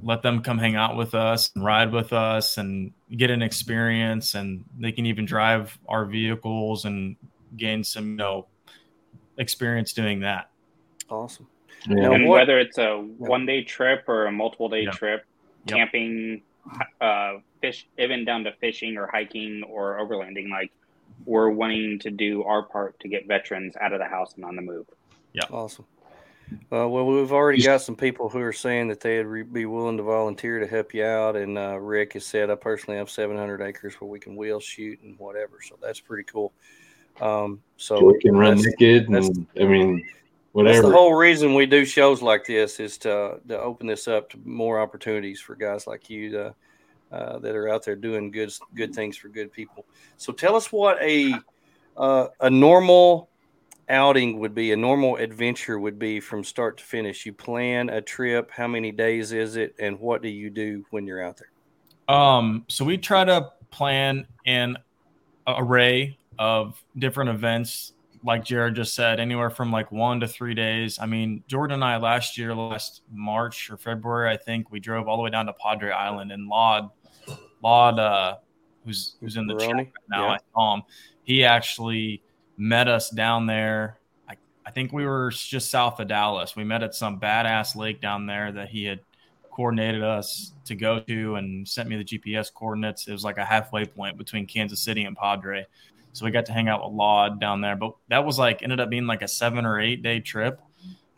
[0.03, 4.35] let them come hang out with us and ride with us and get an experience
[4.35, 7.15] and they can even drive our vehicles and
[7.57, 8.47] gain some you know
[9.37, 10.49] experience doing that
[11.09, 11.47] Awesome.
[11.87, 12.11] Yeah.
[12.11, 14.91] And whether it's a one day trip or a multiple day Yeah.
[14.91, 15.25] trip,
[15.65, 15.75] Yep.
[15.77, 16.43] camping,
[17.01, 20.71] uh, fish, even down to fishing or hiking or overlanding, like
[21.25, 24.55] we're wanting to do our part to get veterans out of the house and on
[24.55, 24.85] the move.
[25.33, 25.43] Yeah.
[25.51, 25.85] Awesome.
[26.71, 29.97] Uh, well, we've already got some people who are saying that they'd re- be willing
[29.97, 31.35] to volunteer to help you out.
[31.35, 34.99] And uh, Rick has said, I personally have 700 acres where we can wheel shoot
[35.03, 35.59] and whatever.
[35.61, 36.53] So that's pretty cool.
[37.21, 40.07] Um, so we can run that's- naked and I mean
[40.53, 40.75] whatever.
[40.75, 44.29] That's the whole reason we do shows like this is to to open this up
[44.31, 46.55] to more opportunities for guys like you to,
[47.11, 49.85] uh, that are out there doing good good things for good people.
[50.17, 51.33] So tell us what a
[51.97, 53.29] uh, a normal
[53.89, 57.25] outing would be, a normal adventure would be from start to finish.
[57.25, 61.07] You plan a trip, how many days is it, and what do you do when
[61.07, 62.15] you're out there?
[62.15, 64.77] Um, so we try to plan an
[65.47, 67.93] array of different events,
[68.23, 70.99] like Jared just said, anywhere from like one to three days.
[70.99, 75.07] I mean, Jordan and I last year, last March or February, I think we drove
[75.07, 76.89] all the way down to Padre Island and Laud,
[77.63, 78.37] Laud, uh,
[78.85, 80.27] who's who's in the chat right now.
[80.27, 80.31] Yeah.
[80.33, 80.83] I saw him.
[81.23, 82.21] He actually
[82.57, 83.99] met us down there.
[84.27, 86.55] I, I think we were just south of Dallas.
[86.55, 88.99] We met at some badass lake down there that he had
[89.51, 93.07] coordinated us to go to and sent me the GPS coordinates.
[93.07, 95.65] It was like a halfway point between Kansas City and Padre.
[96.13, 97.75] So we got to hang out with Laud down there.
[97.75, 100.61] But that was like ended up being like a seven or eight day trip.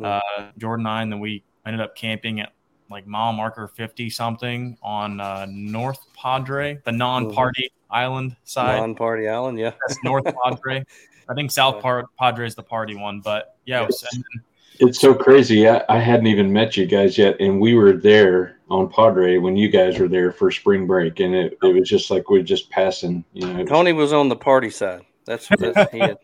[0.04, 0.20] Uh,
[0.58, 2.54] Jordan and I, and then we ended up camping at
[2.92, 8.78] like mile marker 50 something on uh, North Padre, the non party island side.
[8.78, 9.72] Non party island, yeah.
[9.88, 10.84] That's North Padre.
[11.30, 14.06] I think South Par- Padre is the party one, but yeah, it was,
[14.80, 15.68] It's so crazy.
[15.68, 19.56] I, I hadn't even met you guys yet, and we were there on Padre when
[19.56, 22.70] you guys were there for spring break, and it, it was just like we're just
[22.70, 23.24] passing.
[23.34, 25.02] You know, Tony was on the party side.
[25.26, 26.18] That's, that's he had,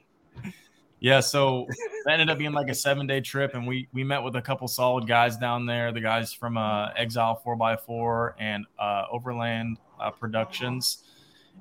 [1.00, 1.68] Yeah, so
[2.06, 4.42] that ended up being like a seven day trip, and we we met with a
[4.42, 5.92] couple solid guys down there.
[5.92, 11.04] The guys from uh, Exile 4x4 and uh, Overland uh, Productions,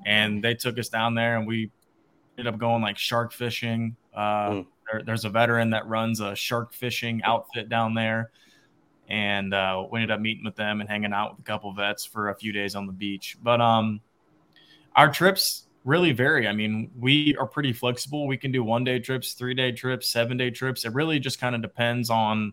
[0.06, 1.70] and they took us down there, and we
[2.38, 3.96] ended up going like shark fishing.
[4.14, 4.66] Uh, Mm.
[4.90, 8.30] there, there's a veteran that runs a shark fishing outfit down there,
[9.08, 12.06] and uh, we ended up meeting with them and hanging out with a couple vets
[12.06, 13.36] for a few days on the beach.
[13.42, 14.00] But um,
[14.94, 16.48] our trips really vary.
[16.48, 18.26] I mean, we are pretty flexible.
[18.26, 20.84] We can do one day trips, three day trips, seven day trips.
[20.84, 22.52] It really just kind of depends on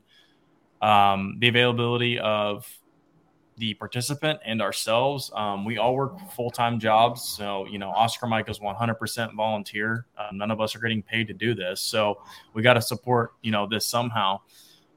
[0.82, 2.70] um, the availability of
[3.58, 5.32] the participant and ourselves.
[5.36, 7.24] Um, we all work full time jobs.
[7.24, 10.06] So, you know, Oscar Mike is 100% volunteer.
[10.16, 11.82] Uh, none of us are getting paid to do this.
[11.82, 12.22] So
[12.54, 14.42] we got to support, you know, this somehow.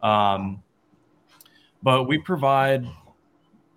[0.02, 0.62] Um,
[1.82, 2.86] but we provide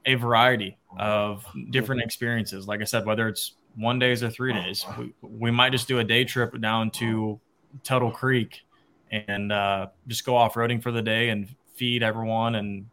[0.05, 2.67] a variety of different experiences.
[2.67, 5.99] Like I said, whether it's one days or three days, we, we might just do
[5.99, 7.39] a day trip down to
[7.83, 8.61] Tuttle Creek
[9.11, 12.85] and uh, just go off roading for the day and feed everyone and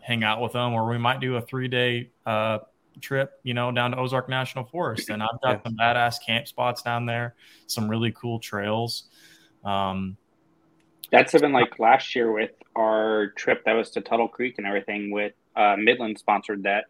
[0.00, 0.72] hang out with them.
[0.72, 2.58] Or we might do a three day uh,
[3.00, 5.10] trip, you know, down to Ozark National Forest.
[5.10, 5.62] And I've got Yeah.
[5.62, 7.34] some badass camp spots down there,
[7.66, 9.08] some really cool trails.
[9.64, 10.16] Um,
[11.10, 15.10] That's even like last year with our trip that was to Tuttle Creek and everything.
[15.10, 16.86] With uh, Midland sponsored that,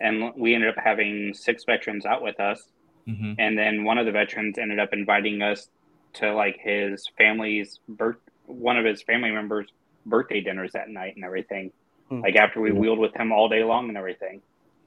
[0.00, 2.62] and we ended up having six veterans out with us.
[3.06, 3.34] mhm.
[3.38, 5.68] And then one of the veterans ended up inviting us
[6.14, 9.68] to like his family's birth, one of his family members'
[10.06, 11.72] birthday dinners that night and everything.
[12.08, 12.20] Hmm.
[12.20, 14.40] Like after we wheeled with him all day long and everything.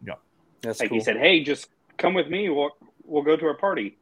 [0.05, 0.15] Yeah,
[0.61, 0.97] that's Like cool.
[0.97, 2.49] he said, "Hey, just come with me.
[2.49, 2.71] We'll
[3.05, 3.97] we'll go to a party."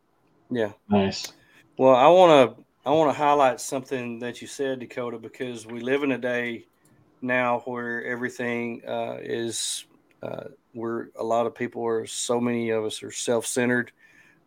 [0.51, 0.71] yeah.
[0.89, 1.31] nice.
[1.77, 5.79] Well, I want to I want to highlight something that you said, Dakota, because we
[5.81, 6.65] live in a day
[7.21, 9.85] now where everything uh, is
[10.21, 12.05] uh, where a lot of people are.
[12.05, 13.91] So many of us are self centered,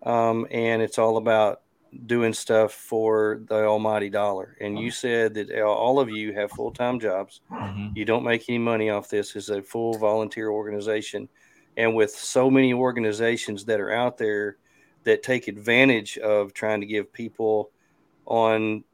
[0.03, 1.63] um, and it's all about
[2.07, 4.57] doing stuff for the almighty dollar.
[4.61, 7.43] And you said that all of you have full time jobs.
[7.51, 7.95] Mhm.
[7.95, 9.37] You don't make any money off this.
[9.37, 11.29] It's a full volunteer organization.
[11.77, 14.57] And with so many organizations that are out there
[15.05, 17.71] that take advantage of trying to give people
[18.27, 18.85] on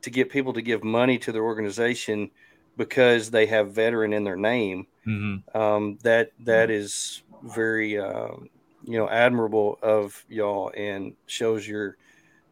[0.00, 2.30] to get people to give money to their organization
[2.76, 5.54] because they have veteran in their name, Mhm.
[5.56, 8.48] um, that that is very um,
[8.84, 11.96] you know admirable of y'all and shows your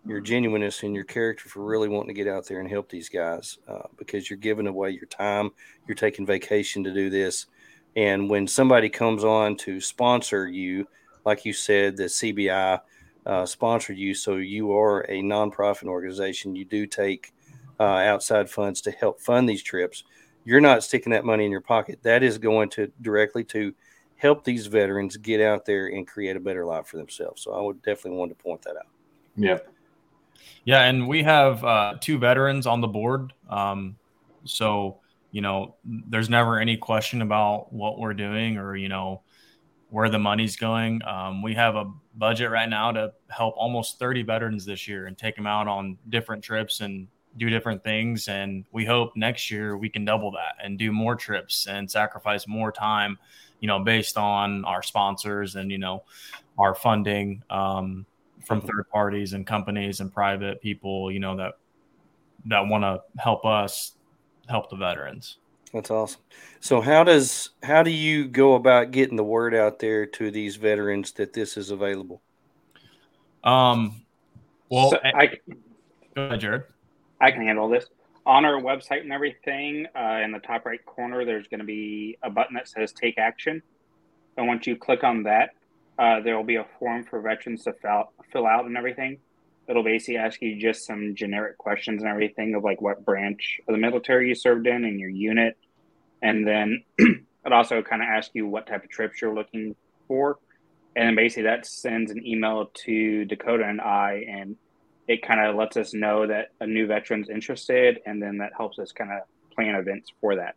[0.05, 3.09] your genuineness and your character for really wanting to get out there and help these
[3.09, 5.51] guys uh, because you're giving away your time
[5.87, 7.47] you're taking vacation to do this.
[7.97, 10.89] And when somebody comes on to sponsor you
[11.25, 12.81] like you said the cbi
[13.27, 17.33] uh, sponsored you so you are a nonprofit organization you do take
[17.79, 20.05] uh, outside funds to help fund these trips
[20.51, 23.73] you're not sticking that money in your pocket that is going to directly to
[24.17, 27.61] help these veterans get out there and create a better life for themselves so i
[27.61, 28.87] would definitely want to point that out
[29.37, 29.59] Yeah.
[30.65, 33.33] Yeah, and we have uh, two veterans on the board.
[33.49, 33.97] Um,
[34.45, 39.23] so, you know, there's never any question about what we're doing or, you know,
[39.91, 41.03] where the money's going.
[41.05, 45.17] Um, we have a budget right now to help almost 30 veterans this year and
[45.17, 48.29] take them out on different trips and do different things.
[48.29, 52.47] And we hope next year we can double that and do more trips and sacrifice
[52.47, 53.19] more time,
[53.61, 56.05] you know, based on our sponsors and, you know,
[56.59, 57.43] our funding.
[57.51, 58.07] Um,
[58.45, 61.55] from third parties and companies and private people, you know, that
[62.47, 63.93] that want to help us
[64.49, 65.39] help the veterans.
[65.73, 66.21] That's awesome.
[66.61, 70.57] So how does how do you go about getting the word out there to these
[70.57, 72.23] veterans that this is available?
[73.45, 74.03] Um,
[74.69, 75.39] well, So I
[76.15, 76.63] go ahead, Jared.
[77.21, 77.87] I can handle this.
[78.27, 82.19] On our website and everything, uh, in the top right corner, there's going to be
[82.23, 83.63] a button that says "Take Action,"
[84.37, 85.51] and once you click on that,
[85.99, 89.19] uh, there will be a form for veterans to fill, fill out and everything.
[89.69, 93.73] It'll basically ask you just some generic questions and everything of like what branch of
[93.73, 95.57] the military you served in and your unit,
[96.23, 99.75] and then it also kind of asks you what type of trips you're looking
[100.09, 100.39] for,
[100.95, 104.57] and basically that sends an email to Dakota and I, and
[105.11, 108.79] it kind of lets us know that a new veteran's interested, and then that helps
[108.79, 110.55] us kind of plan events for that.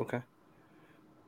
[0.00, 0.20] Okay.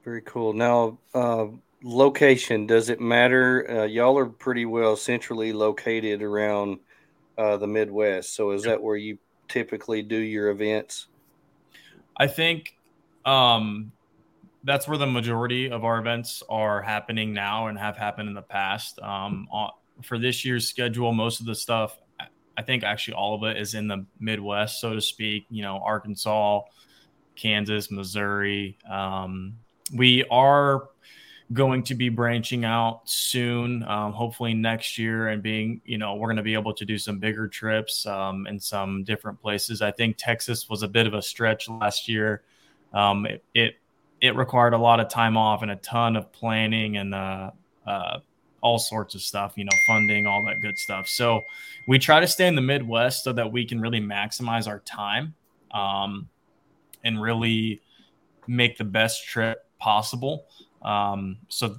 [0.04, 0.52] Very cool.
[0.52, 1.46] Now, uh,
[1.84, 3.70] location does it matter?
[3.70, 6.80] Uh, y'all are pretty well centrally located around
[7.38, 8.34] uh, the Midwest.
[8.34, 9.16] So, is that where you
[9.46, 11.06] typically do your events?
[12.16, 12.76] I think
[13.24, 13.92] um,
[14.64, 18.42] that's where the majority of our events are happening now and have happened in the
[18.42, 18.98] past.
[18.98, 19.46] Um,
[20.02, 21.96] for this year's schedule, most of the stuff,
[22.56, 25.46] I think actually all of it is in the Midwest, so to speak.
[25.50, 26.62] You know, Arkansas,
[27.36, 28.78] Kansas, Missouri.
[28.88, 29.54] Um,
[29.94, 30.88] we are
[31.52, 36.28] going to be branching out soon, um, hopefully next year, and being, you know, we're
[36.28, 39.82] going to be able to do some bigger trips um, in some different places.
[39.82, 42.42] I think Texas was a bit of a stretch last year.
[42.92, 43.74] Um, it, it,
[44.20, 47.50] it required a lot of time off and a ton of planning and uh,
[47.86, 48.20] uh,
[48.64, 51.06] all sorts of stuff, you know, funding, all that good stuff.
[51.06, 51.42] So
[51.86, 55.34] we try to stay in the Midwest so that we can really maximize our time
[55.70, 56.30] um,
[57.04, 57.82] and really
[58.46, 60.46] make the best trip possible.
[60.80, 61.76] Um, so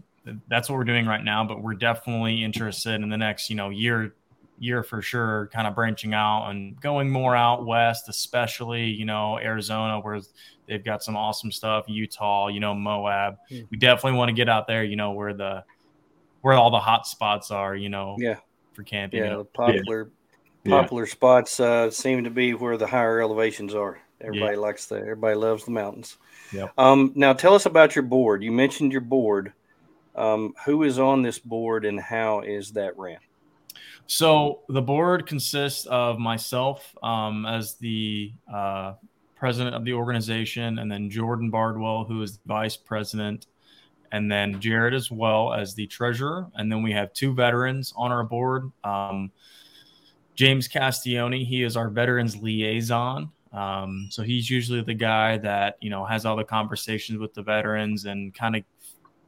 [0.48, 3.70] that's what we're doing right now, but we're definitely interested in the next, you know,
[3.70, 4.14] year
[4.60, 9.38] year for sure, kind of branching out and going more out west, especially, you know,
[9.40, 10.22] Arizona, where
[10.68, 13.36] they've got some awesome stuff, Utah, you know, Moab.
[13.52, 13.68] Mm.
[13.70, 15.64] We definitely want to get out there, you know, where the
[16.46, 18.36] where all the hot spots are, you know, yeah,
[18.74, 19.18] for camping.
[19.18, 19.38] Yeah, you know?
[19.40, 20.12] the popular
[20.64, 20.80] yeah.
[20.80, 24.00] popular spots uh, seem to be where the higher elevations are.
[24.22, 24.62] Everybody yeah.
[24.62, 26.18] likes the everybody loves the mountains.
[26.54, 26.68] Yeah.
[26.78, 28.44] Um, now tell us about your board.
[28.44, 29.54] You mentioned your board.
[30.14, 33.18] Um, who is on this board and how is that ran?
[34.06, 38.94] So the board consists of myself um, as the uh,
[39.36, 43.48] president of the organization, and then Jordan Bardwell, who is the vice president,
[44.16, 46.48] and then Jared as well as the treasurer.
[46.56, 48.72] And then we have two veterans on our board.
[48.84, 49.30] Um,
[50.36, 53.30] James Castione, he is our veterans liaison.
[53.52, 57.44] Um, so he's usually the guy that you know has all the conversations with the
[57.44, 58.64] veterans and kind of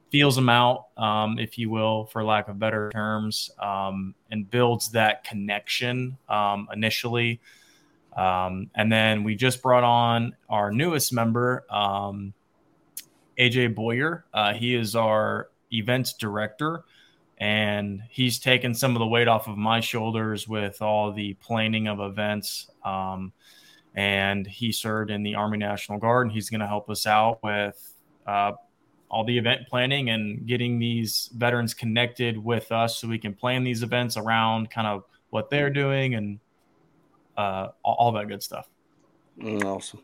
[0.09, 4.91] feels them out, um, if you will, for lack of better terms, um, and builds
[4.91, 7.41] that connection um, initially.
[8.15, 12.33] Um, and then we just brought on our newest member, um,
[13.37, 14.25] AJ Boyer.
[14.33, 16.83] Uh, he is our events director
[17.37, 21.87] and he's taken some of the weight off of my shoulders with all the planning
[21.87, 22.69] of events.
[22.83, 23.31] Um,
[23.93, 27.39] and he served in the Army National Guard, and he's going to help us out
[27.43, 27.93] with
[28.25, 28.53] uh,
[29.09, 33.63] all the event planning and getting these veterans connected with us so we can plan
[33.63, 36.39] these events around kind of what they're doing and
[37.37, 38.67] uh, all, all, that good stuff.
[39.39, 40.01] Mm, awesome.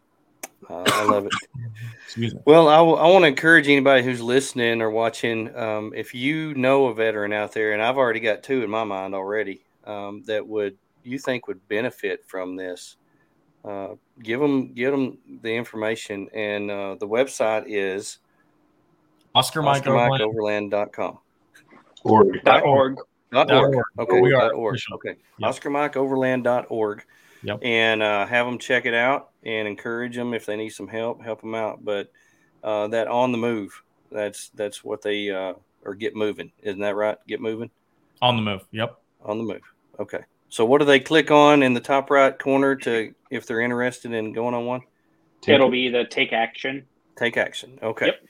[0.70, 2.34] Uh, I love it.
[2.46, 5.56] well, I, w- I want to encourage anybody who's listening or watching.
[5.56, 8.84] Um, if you know a veteran out there, and I've already got two in my
[8.84, 12.98] mind already um, that would you think would benefit from this,
[13.66, 13.90] uh,
[14.22, 18.20] give them give them the information and uh, the website is
[19.36, 21.18] Oscar Mike OscarMikeOverland.com.
[22.04, 22.44] Org.
[22.44, 22.98] Dot org.
[23.32, 23.76] Dot org.
[23.98, 24.22] Okay.
[24.22, 24.80] We are org.
[24.94, 25.16] Okay.
[25.40, 25.52] Yep.
[25.52, 27.04] OscarMikeOverland.org.
[27.44, 27.60] Yep.
[27.62, 31.22] And uh, have them check it out and encourage them if they need some help,
[31.22, 31.84] help them out.
[31.84, 32.12] But
[32.64, 35.54] uh, that on the move, that's that's what they uh,
[35.84, 36.52] or get moving.
[36.62, 37.18] Isn't that right?
[37.28, 37.70] Get moving.
[38.22, 38.66] On the move.
[38.72, 39.00] Yep.
[39.24, 39.62] On the move.
[40.00, 40.20] Okay.
[40.50, 44.14] So what do they click on in the top right corner to if they're interested
[44.14, 44.82] in going on one?
[45.48, 46.86] It'll be the take action.
[47.18, 47.80] Take action.
[47.82, 48.08] Okay.
[48.08, 48.24] Yep.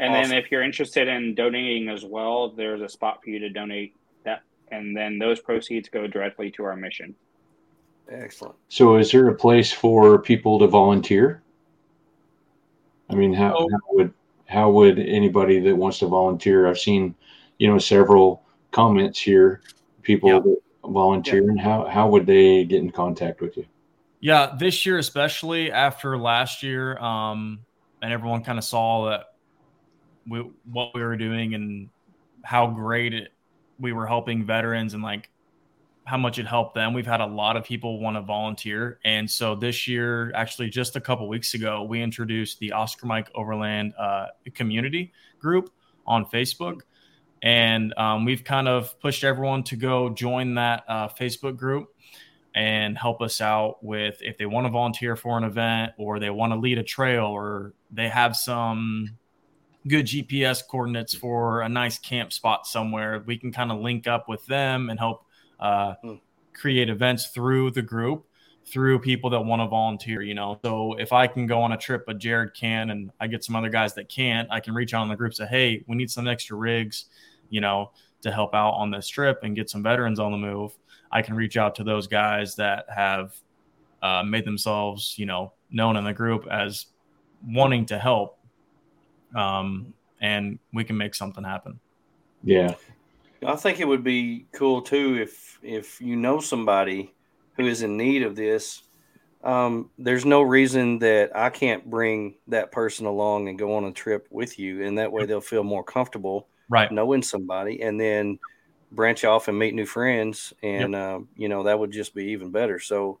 [0.00, 0.30] And awesome.
[0.30, 3.94] then if you're interested in donating as well, there's a spot for you to donate
[4.24, 7.14] that and then those proceeds go directly to our mission.
[8.08, 8.54] Excellent.
[8.68, 11.42] So is there a place for people to volunteer?
[13.10, 13.68] I mean, how, oh.
[13.70, 14.14] how would
[14.46, 16.66] how would anybody that wants to volunteer?
[16.66, 17.14] I've seen,
[17.58, 19.60] you know, several comments here,
[20.02, 20.44] people yep
[20.92, 23.66] volunteer and how how would they get in contact with you
[24.20, 27.60] yeah this year especially after last year um
[28.02, 29.26] and everyone kind of saw that
[30.28, 30.40] we,
[30.70, 31.88] what we were doing and
[32.44, 33.32] how great it,
[33.80, 35.30] we were helping veterans and like
[36.08, 39.30] how much it helped them we've had a lot of people want to volunteer and
[39.30, 43.92] so this year actually just a couple weeks ago we introduced the oscar mike overland
[43.98, 45.70] uh, community group
[46.06, 46.80] on facebook
[47.42, 51.88] and um, we've kind of pushed everyone to go join that uh, Facebook group
[52.54, 56.30] and help us out with if they want to volunteer for an event or they
[56.30, 59.16] want to lead a trail or they have some
[59.86, 63.22] good GPS coordinates for a nice camp spot somewhere.
[63.24, 65.24] We can kind of link up with them and help
[65.60, 66.14] uh, hmm.
[66.52, 68.24] create events through the group
[68.68, 70.58] through people that want to volunteer, you know.
[70.62, 73.56] So if I can go on a trip, but Jared can, and I get some
[73.56, 76.10] other guys that can't, I can reach out on the group say, hey, we need
[76.10, 77.06] some extra rigs,
[77.50, 77.90] you know,
[78.22, 80.76] to help out on this trip and get some veterans on the move.
[81.10, 83.34] I can reach out to those guys that have
[84.02, 86.86] uh, made themselves, you know, known in the group as
[87.46, 88.38] wanting to help.
[89.34, 91.78] Um, and we can make something happen.
[92.42, 92.74] Yeah.
[93.44, 97.14] I think it would be cool too if if you know somebody
[97.56, 98.82] who is in need of this.
[99.44, 103.92] Um, there's no reason that I can't bring that person along and go on a
[103.92, 106.92] trip with you, and that way they'll feel more comfortable Right.
[106.92, 108.38] knowing somebody, and then
[108.92, 112.50] branch off and meet new friends, and uh, you know that would just be even
[112.50, 112.78] better.
[112.78, 113.20] So,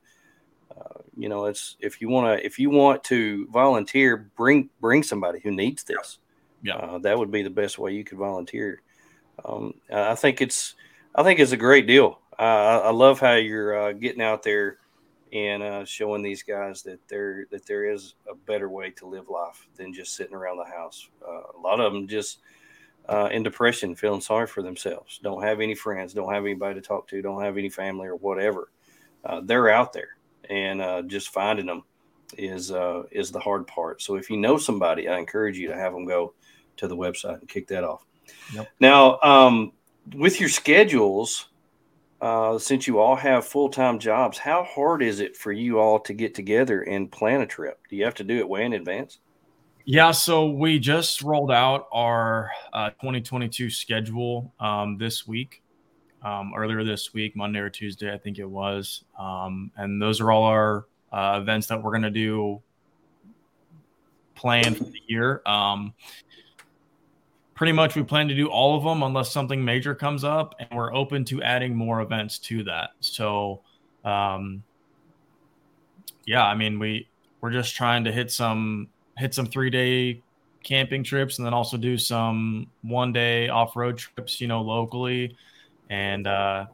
[0.76, 5.02] uh, you know, it's if you want to if you want to volunteer, bring bring
[5.02, 6.18] somebody who needs this.
[6.62, 6.76] Yeah.
[6.76, 8.82] Uh, that would be the best way you could volunteer.
[9.44, 10.74] Um, I think it's
[11.14, 12.20] I think it's a great deal.
[12.38, 14.78] Uh, I love how you're uh, getting out there
[15.32, 19.28] and uh, showing these guys that there that there is a better way to live
[19.28, 21.08] life than just sitting around the house.
[21.26, 22.38] Uh, a lot of them just
[23.08, 26.86] uh, in depression, feeling sorry for themselves, don't have any friends, don't have anybody to
[26.86, 28.70] talk to, don't have any family or whatever.
[29.24, 30.16] Uh, they're out there,
[30.48, 31.82] and just finding them
[32.36, 32.70] is
[33.10, 34.00] is the hard part.
[34.02, 36.34] So if you know somebody, I encourage you to have them go
[36.76, 38.06] to the website and kick that off.
[38.54, 38.68] Yep.
[38.80, 39.72] Now, um,
[40.14, 41.48] with your schedules,
[42.20, 46.00] uh, since you all have full time jobs, how hard is it for you all
[46.00, 47.80] to get together and plan a trip?
[47.88, 49.18] Do you have to do it way in advance?
[49.84, 55.62] Yeah, so we just rolled out our uh, 2022 schedule um, this week,
[56.22, 59.04] um, earlier this week, Monday or Tuesday, I think it was.
[59.18, 62.60] Um, and those are all our uh, events that we're going to do
[64.34, 65.40] planned for the year.
[67.58, 70.68] Pretty much, we plan to do all of them unless something major comes up, and
[70.70, 72.90] we're open to adding more events to that.
[73.00, 73.62] So,
[74.04, 74.62] um,
[76.24, 77.08] yeah, I mean, we
[77.40, 78.86] we're just trying to hit some
[79.16, 80.22] hit some three day
[80.62, 85.36] camping trips and then also do some one day off road trips, you know, locally
[85.90, 86.64] and uh,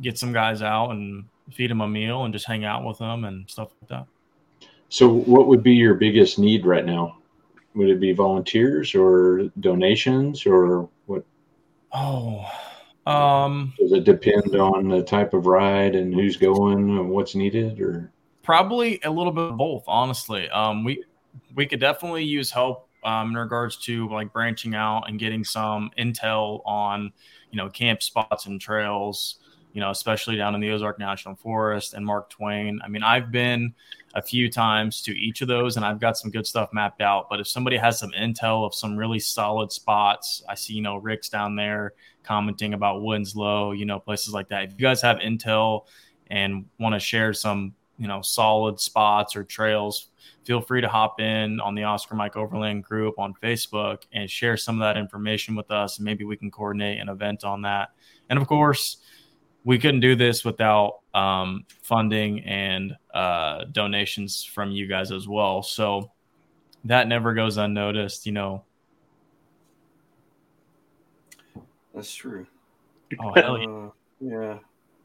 [0.00, 3.26] get some guys out and feed them a meal and just hang out with them
[3.26, 4.06] and stuff like that.
[4.88, 7.15] So, what would be your biggest need right now?
[7.76, 11.24] Would it be volunteers or donations or what?
[11.92, 12.44] Oh,
[13.06, 17.80] um, Does it depend on the type of ride and who's going and what's needed?
[17.80, 18.10] Or
[18.42, 20.48] probably a little bit of both, honestly.
[20.50, 21.04] Um, we
[21.54, 25.90] we could definitely use help um, in regards to like branching out and getting some
[25.98, 27.12] intel on
[27.50, 29.36] you know camp spots and trails
[29.72, 33.30] you know especially down in the ozark national forest and mark twain i mean i've
[33.30, 33.72] been
[34.16, 37.28] a few times to each of those and i've got some good stuff mapped out
[37.30, 40.96] but if somebody has some intel of some really solid spots i see you know
[40.96, 41.92] rick's down there
[42.24, 45.84] commenting about winslow you know places like that if you guys have intel
[46.28, 50.08] and want to share some you know solid spots or trails
[50.46, 54.56] feel free to hop in on the Oscar Mike Overland group on Facebook and share
[54.56, 55.98] some of that information with us.
[55.98, 57.90] And maybe we can coordinate an event on that.
[58.30, 58.98] And of course,
[59.66, 65.60] we couldn't do this without um, funding and uh, donations from you guys as well.
[65.60, 66.12] So
[66.84, 68.62] that never goes unnoticed, you know.
[71.92, 72.46] That's true.
[73.20, 73.66] Oh, hell yeah.
[73.66, 73.90] Uh,
[74.20, 74.58] yeah.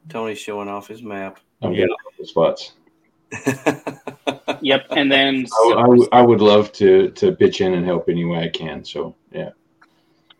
[0.08, 1.40] Tony's showing off his map.
[1.60, 2.72] I'm getting all the spots.
[4.60, 4.86] Yep.
[4.90, 8.24] And then I, I would- I would love to to pitch in and help any
[8.24, 8.84] way I can.
[8.84, 9.50] So yeah,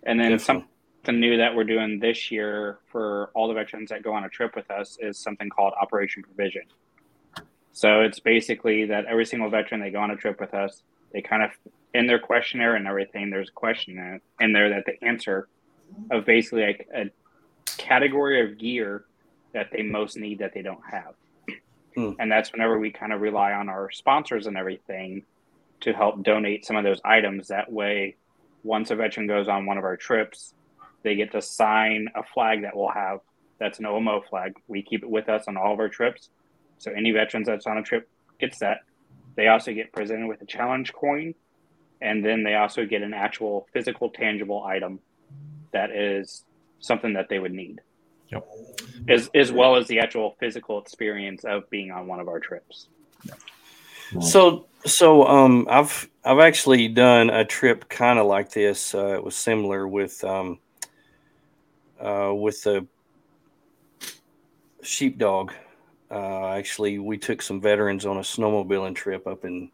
[0.05, 0.69] And then Definitely.
[1.05, 4.29] Something new that we're doing this year for all the veterans that go on a
[4.29, 6.63] trip with us is something called Operation Provision.
[7.73, 10.83] So it's basically that every single veteran they go on a trip with us,
[11.13, 11.51] they kind of
[11.95, 15.49] in their questionnaire and everything, there's a question in, there that they answer
[16.11, 17.11] of basically like a
[17.67, 19.05] category of gear
[19.53, 21.15] that they most need that they don't have.
[21.95, 22.13] Hmm.
[22.19, 25.25] And that's whenever we kind of rely on our sponsors and everything
[25.81, 27.49] to help donate some of those items.
[27.49, 28.17] That way,
[28.63, 30.55] once a veteran goes on one of our trips,
[31.03, 33.21] they get to sign a flag that we'll have.
[33.59, 34.55] That's an OMO flag.
[34.69, 36.31] We keep it with us on all of our trips.
[36.79, 38.09] So any veterans that's on a trip
[38.41, 38.79] gets that.
[39.37, 41.35] They also get presented with a challenge coin,
[42.01, 45.01] and then they also get an actual physical, tangible item
[45.73, 46.45] that is
[46.81, 47.81] something that they would need.
[48.31, 48.49] Yep.
[49.09, 52.89] As as well as the actual physical experience of being on one of our trips.
[54.21, 58.95] So, so um, I've I've actually done a trip kind of like this.
[58.95, 60.59] Uh, it was similar with um,
[62.03, 62.87] uh, with the
[64.83, 65.53] sheepdog.
[66.11, 69.71] Uh, actually, we took some veterans on a snowmobiling trip up in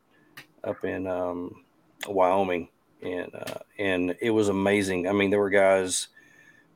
[0.62, 1.64] up in um,
[2.06, 2.68] Wyoming,
[3.02, 5.08] and uh, and it was amazing.
[5.08, 6.08] I mean, there were guys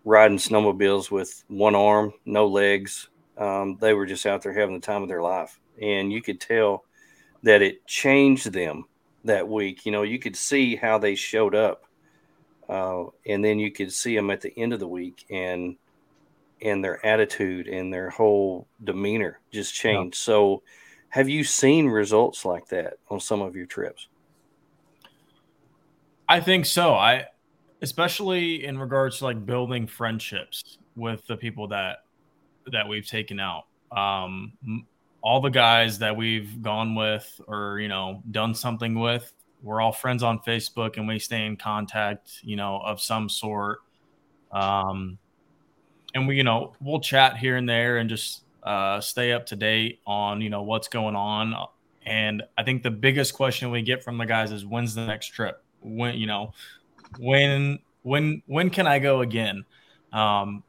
[0.05, 3.09] riding snowmobiles with one arm, no legs.
[3.39, 6.41] Um, they were just out there having the time of their life, and you could
[6.41, 6.85] tell
[7.45, 8.85] that it changed them
[9.25, 9.87] that week.
[9.87, 11.85] You know, you could see how they showed up,
[12.69, 15.77] uh, and then you could see them at the end of the week, and
[16.61, 20.17] and their attitude and their whole demeanor just changed.
[20.17, 20.63] So,
[21.09, 24.09] have you seen results like that on some of your trips?
[26.29, 26.95] I think so.
[26.95, 27.27] I
[27.83, 32.05] especially in regards to like building friendships with the people that
[32.71, 33.65] that we've taken out.
[33.91, 34.53] Um,
[35.21, 39.33] all the guys that we've gone with or you know done something with,
[39.63, 43.79] we're all friends on Facebook and we stay in contact, you know, of some sort.
[44.51, 45.19] Um,
[46.15, 49.57] and we, you know, we'll chat here and there and just uh, stay up to
[49.57, 51.55] date on you know what's going on.
[52.05, 55.29] And I think the biggest question we get from the guys is when's the next
[55.29, 55.63] trip?
[55.81, 56.53] When you know
[57.19, 59.65] when when when can I go again?
[60.13, 60.63] Um,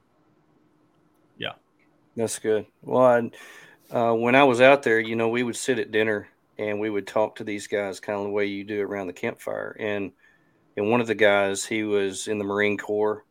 [1.37, 1.53] yeah,
[2.15, 2.65] that's good.
[2.81, 3.31] Well,
[3.91, 6.80] I, uh, when I was out there, you know, we would sit at dinner and
[6.80, 9.76] we would talk to these guys kind of the way you do around the campfire.
[9.80, 10.12] And
[10.76, 13.26] and one of the guys, he was in the Marine Corps.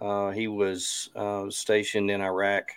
[0.00, 2.70] Uh, he was uh, stationed in Iraq,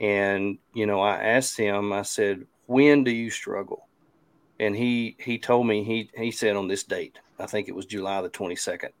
[0.00, 1.92] and you know, I asked him.
[1.92, 3.88] I said, "When do you struggle?"
[4.60, 7.18] And he he told me he he said on this date.
[7.38, 8.92] I think it was July the twenty second.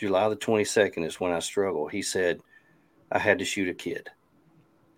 [0.00, 1.86] July the 22nd is when I struggle.
[1.86, 2.40] He said,
[3.12, 4.08] I had to shoot a kid.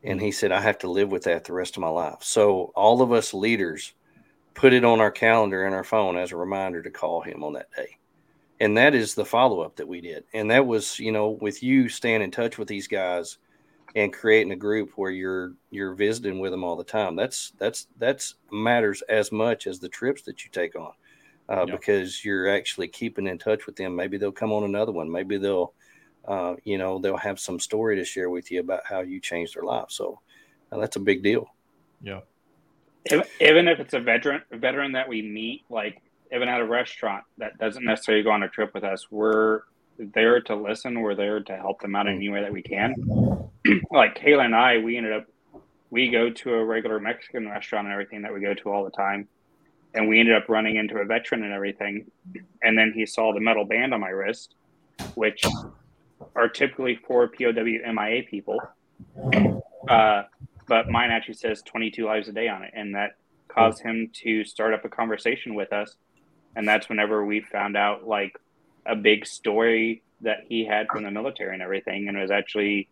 [0.04, 2.18] And he said, I have to live with that the rest of my life.
[2.20, 3.94] So, all of us leaders
[4.54, 7.54] put it on our calendar and our phone as a reminder to call him on
[7.54, 7.98] that day.
[8.60, 10.24] And that is the follow up that we did.
[10.34, 13.38] And that was, you know, with you staying in touch with these guys
[13.94, 17.16] and creating a group where you're you're visiting with them all the time.
[17.16, 20.92] That's that's that's matters as much as the trips that you take on
[21.48, 21.74] uh, yeah.
[21.74, 23.94] because you're actually keeping in touch with them.
[23.96, 25.10] Maybe they'll come on another one.
[25.10, 25.72] Maybe they'll,
[26.26, 29.56] uh, you know, they'll have some story to share with you about how you changed
[29.56, 29.86] their life.
[29.88, 30.20] So
[30.70, 31.48] uh, that's a big deal.
[32.00, 32.20] Yeah.
[33.10, 36.00] Even if it's a veteran, a veteran that we meet, like
[36.34, 39.62] even at a restaurant that doesn't necessarily go on a trip with us, we're
[39.98, 41.00] there to listen.
[41.00, 42.94] We're there to help them out in any way that we can.
[43.90, 45.26] like Kayla and I, we ended up,
[45.90, 48.90] we go to a regular Mexican restaurant and everything that we go to all the
[48.90, 49.28] time
[49.94, 52.10] and we ended up running into a veteran and everything.
[52.62, 54.54] And then he saw the metal band on my wrist,
[55.14, 55.44] which
[56.34, 58.58] are typically for POW MIA people.
[59.88, 60.22] Uh,
[60.66, 62.72] but mine actually says 22 lives a day on it.
[62.74, 63.16] And that
[63.48, 65.94] caused him to start up a conversation with us.
[66.56, 68.38] And that's whenever we found out like
[68.86, 72.08] a big story that he had from the military and everything.
[72.08, 72.88] And it was actually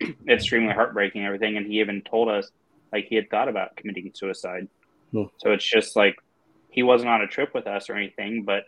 [0.28, 1.56] extremely heartbreaking and everything.
[1.56, 2.50] And he even told us
[2.92, 4.68] like he had thought about committing suicide.
[5.10, 5.24] Hmm.
[5.38, 6.16] So it's just like
[6.70, 8.64] he wasn't on a trip with us or anything, but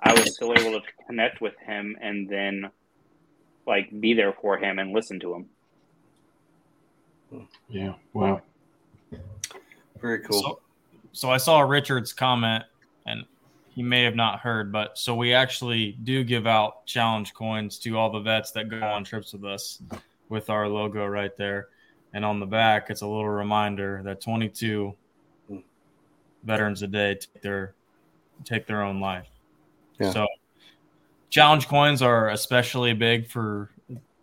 [0.00, 2.70] I was still able to connect with him and then
[3.66, 5.46] like be there for him and listen to him.
[7.68, 7.94] Yeah.
[8.12, 8.42] Wow.
[10.00, 10.40] Very cool.
[10.40, 10.60] So,
[11.12, 12.64] so I saw Richard's comment
[13.06, 13.24] and
[13.68, 17.98] he may have not heard, but so we actually do give out challenge coins to
[17.98, 19.82] all the vets that go on trips with us
[20.28, 21.68] with our logo right there.
[22.14, 24.94] And on the back, it's a little reminder that 22
[26.44, 27.74] veterans a day take their
[28.44, 29.28] take their own life.
[29.98, 30.10] Yeah.
[30.10, 30.26] So
[31.30, 33.70] challenge coins are especially big for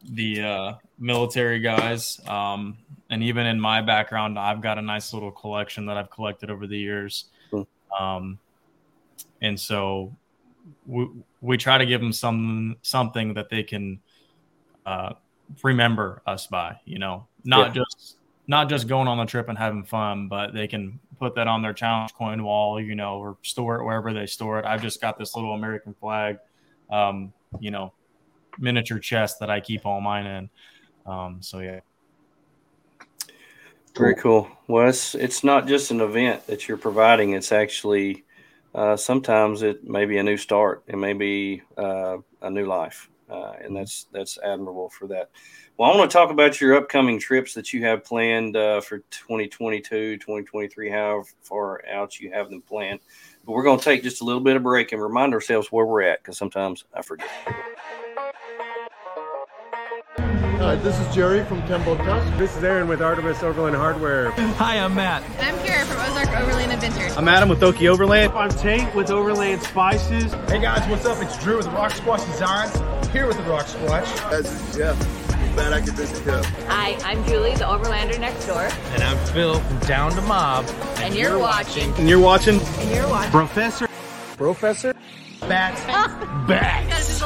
[0.03, 2.19] the uh, military guys.
[2.27, 2.77] Um,
[3.09, 6.67] and even in my background, I've got a nice little collection that I've collected over
[6.67, 7.25] the years.
[7.51, 7.61] Hmm.
[7.99, 8.39] Um,
[9.41, 10.15] and so
[10.85, 11.09] we,
[11.41, 13.99] we try to give them some something that they can
[14.85, 15.13] uh,
[15.61, 17.83] remember us by, you know, not yeah.
[17.83, 21.47] just not just going on the trip and having fun, but they can put that
[21.47, 24.65] on their challenge coin wall, you know, or store it wherever they store it.
[24.65, 26.39] I've just got this little American flag,
[26.89, 27.93] um, you know,
[28.57, 30.49] miniature chest that I keep all mine in.
[31.05, 31.79] Um, so yeah.
[33.95, 34.49] Very cool.
[34.67, 37.33] Well, it's it's not just an event that you're providing.
[37.33, 38.23] It's actually
[38.73, 40.83] uh, sometimes it may be a new start.
[40.87, 45.29] It may be uh, a new life, uh, and that's that's admirable for that.
[45.77, 48.99] Well, I want to talk about your upcoming trips that you have planned uh, for
[49.09, 52.99] 2022, 2023, however far out you have them planned.
[53.45, 55.85] But we're going to take just a little bit of break and remind ourselves where
[55.85, 57.29] we're at because sometimes I forget.
[60.63, 62.37] Hi, this is Jerry from Temple Tusk.
[62.37, 64.31] This is Aaron with Artemis Overland Hardware.
[64.31, 65.21] Hi, I'm Matt.
[65.37, 67.17] And I'm Kara from Ozark Overland Adventures.
[67.17, 68.31] I'm Adam with Oki Overland.
[68.31, 70.31] I'm Tate with Overland Spices.
[70.47, 71.21] Hey guys, what's up?
[71.21, 72.73] It's Drew with Rock Squash Designs.
[73.09, 74.09] Here with the Rock Squash.
[74.29, 76.31] This is Jeff glad I could visit you.
[76.67, 78.69] Hi, I'm Julie, the Overlander next door.
[78.93, 80.65] And I'm Phil from Down to Mob.
[80.65, 81.93] And, and you're, you're watching.
[81.95, 82.61] And you're watching.
[82.61, 83.31] And you're watching.
[83.31, 83.87] Brofessor.
[84.37, 84.95] Brofessor.
[85.47, 85.85] Bats.
[86.47, 87.21] Bats.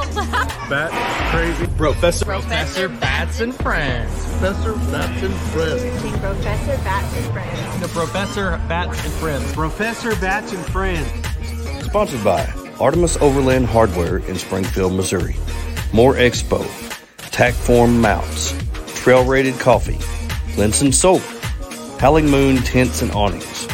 [0.70, 0.92] Bat.
[1.32, 1.66] Crazy.
[1.74, 2.24] Brofessor.
[2.26, 4.12] Brofessor Bats and Friends.
[4.12, 5.82] Brofessor Bats and Friends.
[6.22, 7.82] Brofessor Bats and Friends.
[7.82, 9.44] The Brofessor Bats and Friends.
[9.54, 11.86] Brofessor Bats and Friends.
[11.86, 12.46] Sponsored by
[12.80, 15.36] Artemis Overland Hardware in Springfield, Missouri.
[15.94, 16.66] More Expo
[17.32, 18.54] Tackform Mounts,
[18.96, 20.00] Trail Rated Coffee,
[20.56, 21.22] Lensun Solar,
[22.00, 23.68] Howling Moon Tents and Awnings,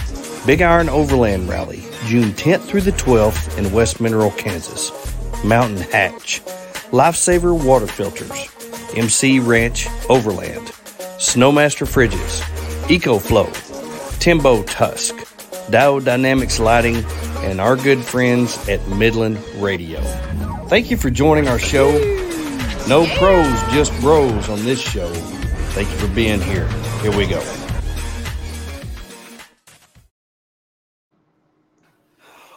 [0.46, 4.92] Big Iron Overland Rally, June 10th through the 12th in West Mineral, Kansas.
[5.44, 6.42] Mountain Hatch,
[6.92, 8.32] Lifesaver Water Filters,
[8.96, 10.68] MC Ranch Overland,
[11.18, 12.42] SnoMaster Fridges,
[12.88, 13.52] EcoFlow,
[14.20, 15.16] Temple Tusk,
[15.70, 17.04] Diode Dynamics Lighting,
[17.44, 20.00] and our good friends at Midland Radio.
[20.68, 21.92] Thank you for joining our show.
[22.88, 25.12] No pros, just bros on this show.
[25.74, 26.68] Thank you for being here.
[27.02, 27.63] Here we go.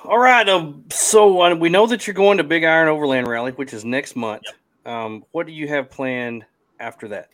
[0.07, 0.49] All right.
[0.49, 3.85] Um, so uh, we know that you're going to Big Iron Overland Rally, which is
[3.85, 4.43] next month.
[4.85, 6.45] Um, what do you have planned
[6.79, 7.31] after that?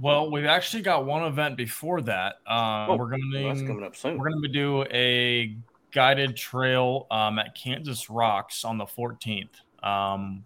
[0.00, 2.36] Well, we've actually got one event before that.
[2.46, 4.16] Uh, Oh, we're going to well, coming up soon.
[4.16, 5.54] We're going to do a
[5.92, 9.50] guided trail um, at Kansas Rocks on the 14th.
[9.82, 10.44] Um,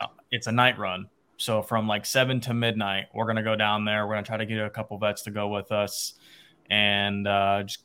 [0.00, 1.08] uh, it's a night run,
[1.38, 4.06] so from like seven to midnight, we're going to go down there.
[4.06, 6.14] We're going to try to get a couple vets to go with us
[6.70, 7.84] and uh, just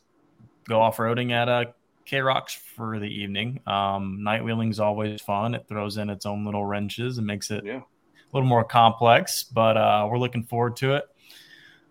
[0.68, 1.64] go off roading at uh,
[2.08, 3.60] K Rocks for the evening.
[3.66, 5.54] Um, night wheeling is always fun.
[5.54, 7.80] It throws in its own little wrenches and makes it Yeah.
[7.80, 11.04] a little more complex, but uh, we're looking forward to it.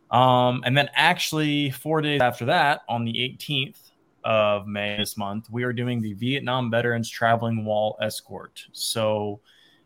[0.09, 3.91] Um, and then actually, four days after that, on the 18th
[4.23, 8.65] of May this month, we are doing the Vietnam Veterans Traveling Wall Escort.
[8.71, 9.39] So,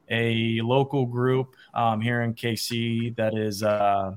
[0.10, 4.16] a local group um, here in KC that is uh,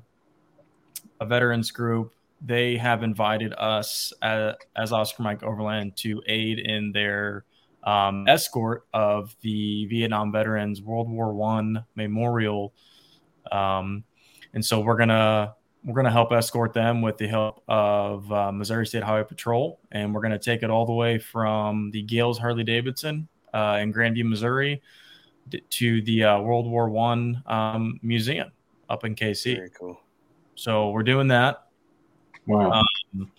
[1.21, 2.14] a veterans group.
[2.47, 7.45] They have invited us uh, as Oscar Mike Overland to aid in their
[7.83, 12.75] um, escort of the Vietnam Veterans World War One Memorial,
[13.51, 14.05] um,
[14.53, 18.87] and so we're gonna we're gonna help escort them with the help of uh, Missouri
[18.87, 22.65] State Highway Patrol, and we're gonna take it all the way from the Gail's Harley
[22.65, 24.83] Davidson uh, in Grandview, Missouri,
[25.49, 28.51] d- to the uh, World War One um, museum
[28.91, 29.57] up in KC.
[29.57, 29.99] Very cool.
[30.57, 31.65] So we're doing that.
[32.47, 32.71] Wow.
[32.73, 33.31] Um,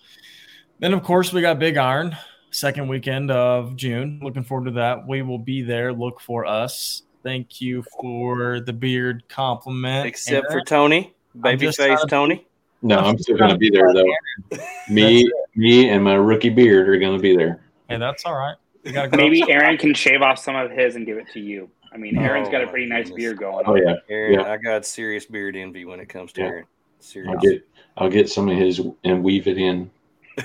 [0.79, 2.15] then, of course, we got Big Iron,
[2.51, 4.19] second weekend of June.
[4.21, 5.07] Looking forward to that.
[5.07, 5.93] We will be there.
[5.93, 7.03] Look for us.
[7.23, 10.05] Thank you for the beard compliment.
[10.07, 12.45] Except for Tony, I'm baby face Tony.
[12.81, 14.59] No, I'm still going to be there though.
[14.89, 17.61] Me, me, and my rookie beard are going to be there.
[17.89, 18.55] Hey, that's all right.
[18.83, 19.17] We gotta go.
[19.17, 21.69] Maybe Aaron can shave off some of his and give it to you.
[21.91, 23.23] I mean, Aaron's Oh, got a pretty nice goodness.
[23.23, 23.65] beard going.
[23.65, 23.77] Oh on.
[23.81, 24.51] yeah, Aaron, Yeah.
[24.51, 26.47] I got serious beard envy when it comes to Yeah.
[26.47, 26.65] Aaron.
[27.05, 27.31] Serious.
[27.31, 29.91] I'll get I'll get some of his and weave it in.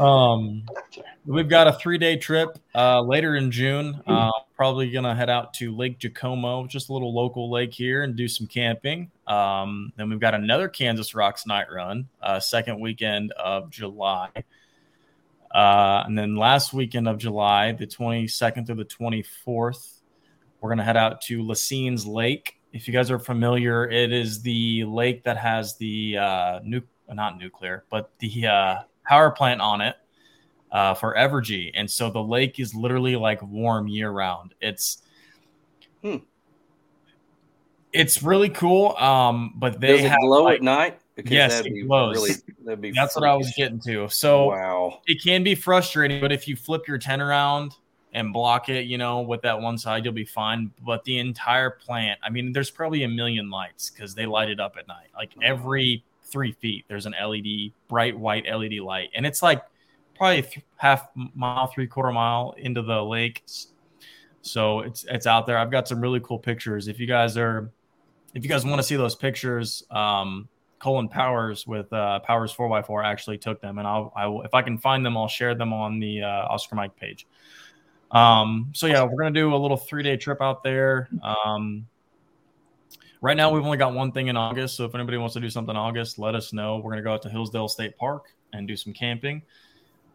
[0.00, 0.64] Um,
[1.26, 4.02] we've got a three day trip uh, later in June.
[4.06, 8.16] Uh, probably gonna head out to Lake Jacomo, just a little local lake here, and
[8.16, 9.10] do some camping.
[9.26, 14.30] Um, then we've got another Kansas Rocks night run, uh, second weekend of July.
[15.54, 20.00] Uh, and then last weekend of July, the 22nd through the 24th,
[20.60, 22.59] we're going to head out to La Cygne Lake.
[22.72, 27.38] If you guys are familiar, it is the lake that has the uh, nu- not
[27.38, 29.96] nuclear, but the uh, power plant on it
[30.70, 31.70] uh, for Evergy.
[31.74, 34.54] And so the lake is literally like warm year round.
[34.60, 35.02] It's
[36.02, 36.16] Hmm.
[37.92, 38.96] it's really cool.
[38.96, 41.00] Um, but they Does it have glow like, at night?
[41.16, 42.14] Because Yes, that'd it be glows.
[42.16, 42.30] Really,
[42.64, 44.08] that'd be that's what I was getting to.
[44.08, 45.00] So Wow.
[45.06, 47.74] it can be frustrating, but if you flip your tent around
[48.12, 50.70] and block it, you know, with that one side, you'll be fine.
[50.84, 54.58] But the entire plant, I mean, there's probably a million lights because they light it
[54.60, 55.08] up at night.
[55.16, 59.62] Like every three feet, there's an LED, bright white LED light, and it's like
[60.16, 63.44] probably th- half mile, three quarter mile into the lake.
[64.42, 65.58] So it's it's out there.
[65.58, 66.88] I've got some really cool pictures.
[66.88, 67.70] If you guys are,
[68.34, 70.48] if you guys want to see those pictures, um,
[70.80, 74.62] Colin Powers with uh, Powers 4x4 actually took them, and I'll, I will, if I
[74.62, 77.26] can find them, I'll share them on the uh, Oscar Mike page.
[78.10, 81.08] Um, so yeah, we're gonna do a little three day trip out there.
[81.22, 81.86] Um,
[83.20, 85.50] right now, we've only got one thing in August, so if anybody wants to do
[85.50, 86.78] something in August, let us know.
[86.78, 89.42] We're gonna go out to Hillsdale State Park and do some camping.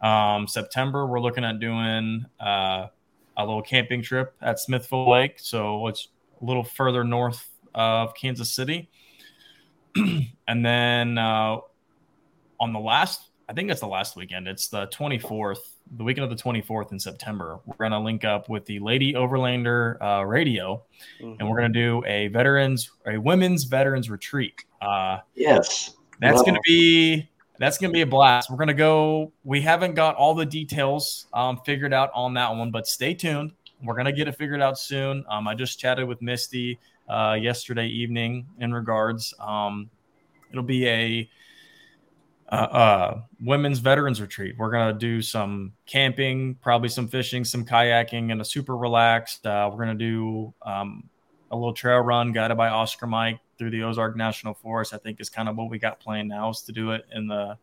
[0.01, 2.87] Um, September, we're looking at doing uh,
[3.37, 6.09] a little camping trip at Smithville Lake, so it's
[6.41, 8.89] a little further north of Kansas City.
[9.95, 11.57] and then uh,
[12.59, 14.47] on the last, I think it's the last weekend.
[14.47, 15.57] It's the 24th,
[15.97, 17.59] the weekend of the 24th in September.
[17.65, 20.83] We're going to link up with the Lady Overlander uh, Radio,
[21.19, 24.63] and we're going to do a veterans, a women's veterans retreat.
[24.81, 25.95] Uh, Yes.
[26.19, 26.43] that's Wow.
[26.43, 28.49] going to be that's going to be a blast.
[28.49, 29.31] We're going to go.
[29.45, 33.53] We haven't got all the details um, figured out on that one, but stay tuned.
[33.81, 35.23] We're going to get it figured out soon.
[35.29, 36.77] Um, I just chatted with Misty
[37.07, 39.33] uh, yesterday evening in regards.
[39.39, 39.89] Um,
[40.51, 41.29] it'll be a
[42.49, 44.55] uh, uh, women's veterans retreat.
[44.57, 49.45] We're gonna do some camping, probably some fishing, some kayaking, and a super relaxed.
[49.45, 51.09] Uh, we're gonna do um,
[51.51, 54.93] a little trail run guided by Oscar Mike through the Ozark National Forest.
[54.93, 57.27] I think is kind of what we got planned now is to do it in
[57.27, 57.57] the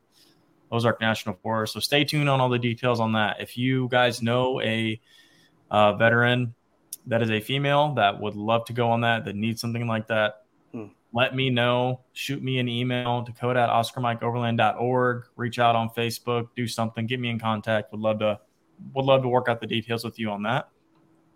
[0.72, 1.74] Ozark National Forest.
[1.74, 3.40] So stay tuned on all the details on that.
[3.40, 5.00] If you guys know a
[5.70, 6.54] uh, veteran
[7.06, 10.08] that is a female that would love to go on that, that needs something like
[10.08, 10.41] that.
[11.12, 12.00] Let me know.
[12.12, 15.24] Shoot me an email, Dakota at OscarMikeOverland.org.
[15.36, 17.92] Reach out on Facebook, do something, get me in contact.
[17.92, 18.38] Would love to
[18.94, 20.68] would love to work out the details with you on that.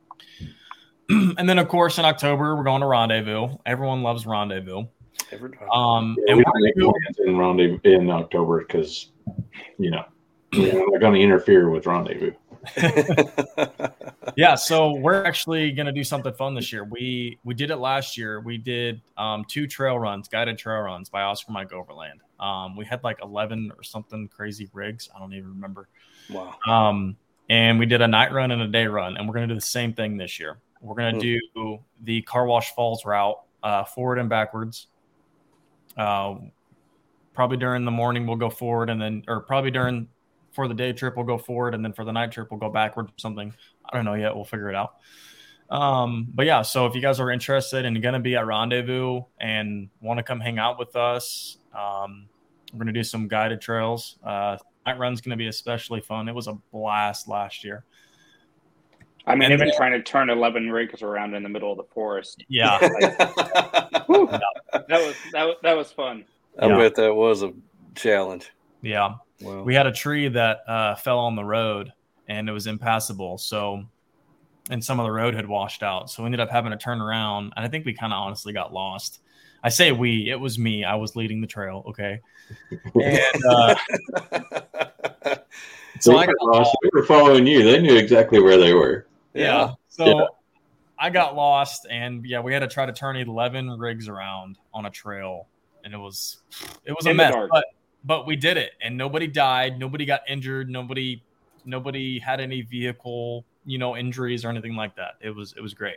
[1.09, 3.57] and then of course in October we're going to Rendezvous.
[3.67, 4.85] Everyone loves Rendezvous.
[5.33, 5.71] Every time.
[5.71, 9.11] Um, Yeah, and we we're gonna do- plans in rendezvous in October because
[9.79, 10.05] you know
[10.53, 12.33] we're not going to interfere with rendezvous.
[14.37, 16.85] yeah, so we're actually going to do something fun this year.
[16.85, 18.41] We we did it last year.
[18.41, 22.21] We did um, two trail runs, guided trail runs by Oscar Mike Overland.
[22.41, 25.09] Um, we had like eleven or something crazy rigs.
[25.15, 25.89] I don't even remember.
[26.31, 26.55] wow.
[26.67, 27.17] Um,
[27.49, 29.59] and we did a night run and a day run, and we're going to do
[29.61, 30.59] the same thing this year.
[30.81, 34.89] We're going to do the Car Wash Falls route, uh, forward and backwards.
[35.97, 36.37] Uh,
[37.35, 40.09] probably during the morning we'll go forward, and then, or probably during
[40.57, 42.69] for the day trip we'll go forward, and then for the night trip we'll go
[42.71, 43.13] backward.
[43.17, 43.55] Something
[43.89, 44.35] I don't know yet.
[44.35, 44.95] We'll figure it out.
[45.71, 49.23] Um, but yeah, so if you guys are interested and going to be at Rendezvous
[49.41, 52.27] and want to come hang out with us, um,
[52.73, 54.17] we're going to do some guided trails.
[54.25, 56.29] Uh, night run's going to be especially fun.
[56.29, 57.85] It was a blast last year.
[59.27, 61.79] I mean, And even even- trying to turn 11 rigs around in the middle of
[61.79, 62.45] the forest.
[62.49, 62.79] Yeah.
[62.81, 64.29] Like, whew,
[64.73, 66.25] that was that was that was fun.
[66.61, 66.77] I Yeah.
[66.77, 67.53] bet that was a
[67.97, 68.53] challenge.
[68.83, 69.15] Yeah.
[69.41, 69.63] Wow.
[69.63, 71.93] We had a tree that uh, fell on the road
[72.29, 73.39] and it was impassable.
[73.39, 73.85] So,
[74.71, 76.11] and some of the road had washed out.
[76.11, 77.53] So we ended up having to turn around.
[77.57, 79.21] And I think we kind of honestly got lost.
[79.63, 80.85] I say we, it was me.
[80.85, 81.85] I was leading the trail.
[81.89, 82.21] Okay.
[82.95, 83.75] And uh,
[86.01, 86.77] so they, I got lost.
[86.83, 87.63] They were following you.
[87.63, 89.07] They knew exactly where they were.
[89.35, 89.73] Yeah.
[89.89, 90.27] So Yeah.
[90.99, 94.87] I got lost, and yeah, we had to try to turn eleven rigs around on
[94.87, 95.47] a trail,
[95.85, 96.39] and it was
[96.87, 97.33] it was a In the mess.
[97.35, 97.51] dark.
[97.53, 97.65] But
[98.07, 101.23] but we did it, and nobody died, nobody got injured, nobody
[101.65, 105.15] nobody had any vehicle you know injuries or anything like that.
[105.21, 105.97] It was it was great.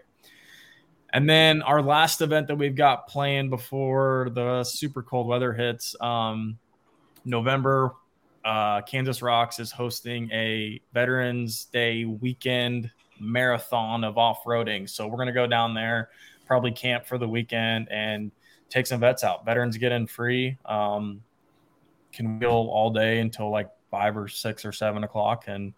[1.12, 5.96] And then our last event that we've got planned before the super cold weather hits,
[6.02, 6.60] um,
[7.26, 7.96] November,
[8.46, 14.88] uh, Kansas Rocks is hosting a Veterans Day weekend marathon of off roading.
[14.88, 16.10] So we're going to go down there,
[16.46, 18.32] probably camp for the weekend and
[18.70, 19.46] take some vets out.
[19.46, 21.24] Veterans get in free, um,
[22.20, 25.46] can wheel all day until like five or six or seven o'clock.
[25.48, 25.74] And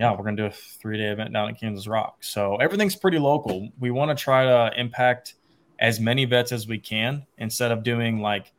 [0.00, 2.16] yeah, we're to do a three day event down at Kansas Rock.
[2.20, 3.68] So everything's pretty local.
[3.78, 5.34] We want to try to impact
[5.78, 8.52] as many vets as we can instead of doing like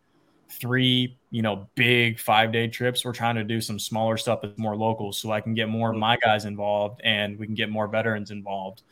[0.49, 3.03] three, you know, big five day trips.
[3.03, 5.91] We're trying to do some smaller stuff that's more local so I can get more
[5.91, 8.83] of my guys involved and we can get more veterans involved.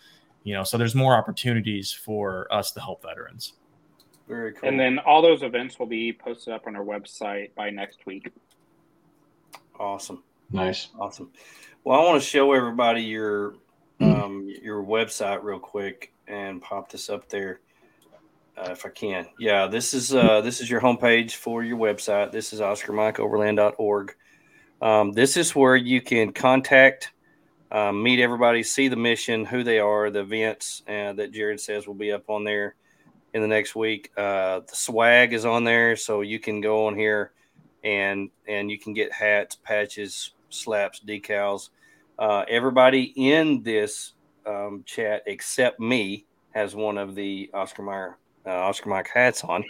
[0.43, 3.53] You know, so there's more opportunities for us to help veterans.
[4.27, 4.69] Very cool.
[4.69, 8.31] And then all those events will be posted up on our website by next week.
[9.79, 10.23] awesome.
[10.51, 10.89] Nice.
[10.99, 11.31] Awesome.
[11.83, 13.55] Well, I want to show everybody your
[13.99, 17.59] um, your website real quick and pop this up there
[18.57, 19.27] uh, if I can.
[19.39, 22.31] Yeah, this is uh, this is your homepage for your website.
[22.31, 24.15] This is OscarMikeOverland.org.
[24.81, 27.11] Um, this is where you can contact,
[27.71, 31.87] um, meet everybody, see the mission, who they are, the events uh, that Jared says
[31.87, 32.75] will be up on there
[33.35, 34.09] in the next week.
[34.17, 37.33] Uh, the swag is on there, so you can go on here
[37.83, 41.69] and and you can get hats, patches, slaps, decals.
[42.17, 44.13] Uh, everybody in this
[44.47, 48.17] um, chat except me has one of the Oscar Mayer
[48.47, 49.63] uh, Oscar Mike hats on.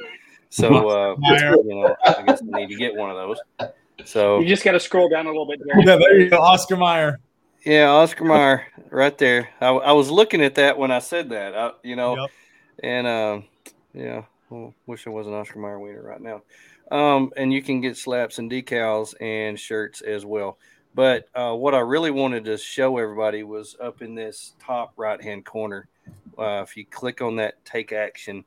[0.52, 3.72] So uh, you know, I guess I need to get one of those.
[4.06, 5.60] So You just got to scroll down a little bit.
[5.68, 5.84] Jerry.
[5.88, 7.20] Yeah, there you go, Oscar Mayer.
[7.66, 9.50] yeah, Oscar Mayer, right there.
[9.60, 11.56] I, I was looking at that when I said that.
[11.58, 12.30] I, you know, Yep.
[12.84, 13.44] and um,
[13.96, 16.42] yeah, well, wish I was an Oscar Mayer wiener right now.
[16.92, 20.58] Um, and you can get slaps and decals and shirts as well.
[20.94, 25.22] But uh, what I really wanted to show everybody was up in this top right
[25.22, 25.88] hand corner.
[26.38, 28.46] Uh, if you click on that take action,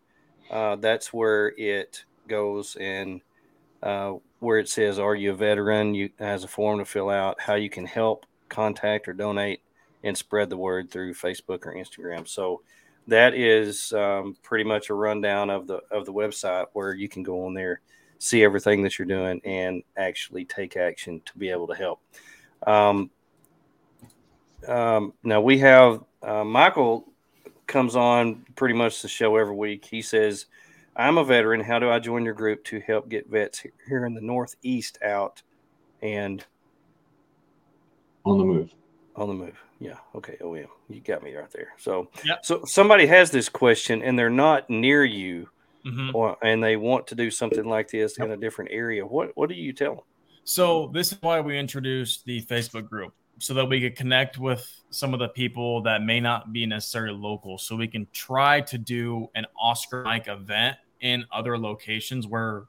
[0.50, 3.20] uh, that's where it goes and
[3.82, 5.94] uh, where it says, Are you a veteran?
[5.94, 9.60] You has a form to fill out, how you can help, contact, or donate,
[10.02, 12.26] and spread the word through Facebook or Instagram.
[12.26, 12.62] So
[13.08, 17.22] that is um, pretty much a rundown of the of the website where you can
[17.22, 17.80] go on there,
[18.18, 22.00] see everything that you're doing, and actually take action to be able to help.
[22.66, 23.10] Um,
[24.66, 27.06] um, now we have uh, Michael
[27.66, 29.86] comes on pretty much the show every week.
[29.86, 30.46] He says,
[30.94, 31.60] "I'm a veteran.
[31.60, 35.42] How do I join your group to help get vets here in the Northeast out
[36.02, 36.44] and
[38.24, 38.74] On the move.
[39.16, 39.98] on the move?" Yeah.
[40.14, 40.36] Okay.
[40.40, 41.72] Oh yeah, you got me right there.
[41.78, 42.44] So, Yep.
[42.44, 45.48] so somebody has this question and they're not near you,
[45.84, 46.14] Mhm.
[46.14, 49.06] or and they want to do something like this in a different area.
[49.06, 50.04] What What do you tell them?
[50.44, 54.68] So this is why we introduced the Facebook group so that we could connect with
[54.90, 57.56] some of the people that may not be necessarily local.
[57.58, 62.64] So we can try to do an Oscar Mike event in other locations where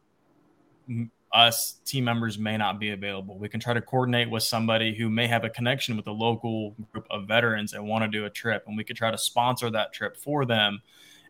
[1.34, 3.38] us team members may not be available.
[3.38, 6.76] We can try to coordinate with somebody who may have a connection with a local
[6.92, 9.70] group of veterans and want to do a trip, and we could try to sponsor
[9.72, 10.82] that trip for them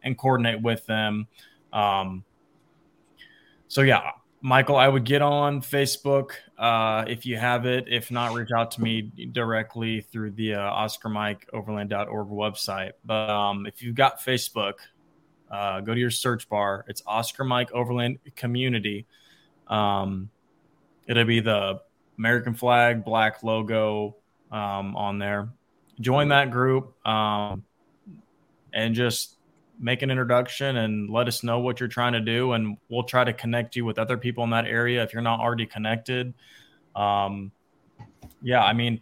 [0.04, 1.28] and coordinate with them.
[1.74, 2.24] Um,
[3.68, 7.86] so yeah, Michael, I would get on Facebook uh, if you have it.
[7.90, 12.92] If not, reach out to me directly through the uh, OscarMikeOverland.org website.
[13.04, 14.76] But um, if you've got Facebook,
[15.52, 16.86] uh, go to your search bar.
[16.88, 19.06] It's Oscar Mike Overland Community.
[19.70, 20.30] Um,
[21.08, 21.82] it'll be the
[22.18, 24.16] American flag, black logo
[24.52, 25.50] um, on there.
[26.00, 27.64] Join that group um,
[28.74, 29.36] and just
[29.80, 32.54] make an introduction and let us know what you're trying to do.
[32.54, 35.40] And we'll try to connect you with other people in that area if you're not
[35.40, 36.34] already connected.
[36.96, 37.52] Um,
[38.42, 39.02] yeah, I mean,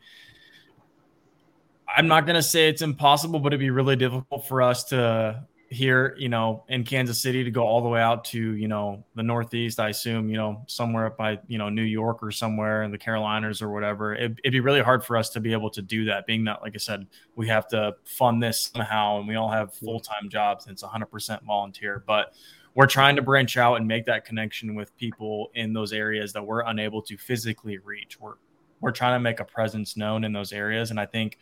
[1.87, 5.43] I'm not going to say it's impossible, but it'd be really difficult for us to
[5.69, 9.03] here, you know, in Kansas City to go all the way out to, you know,
[9.15, 12.83] the Northeast, I assume, you know, somewhere up by, you know, New York or somewhere
[12.83, 14.15] in the Carolinas or whatever.
[14.15, 16.61] It, would be really hard for us to be able to do that, being that,
[16.61, 20.29] like I said, we have to fund this somehow and we all have full time
[20.29, 22.03] jobs and it's 100% volunteer.
[22.07, 22.33] But
[22.73, 26.45] we're trying to branch out and make that connection with people in those areas that
[26.45, 28.19] we're unable to physically reach.
[28.19, 28.35] We're,
[28.79, 30.91] we're trying to make a presence known in those areas.
[30.91, 31.39] And I think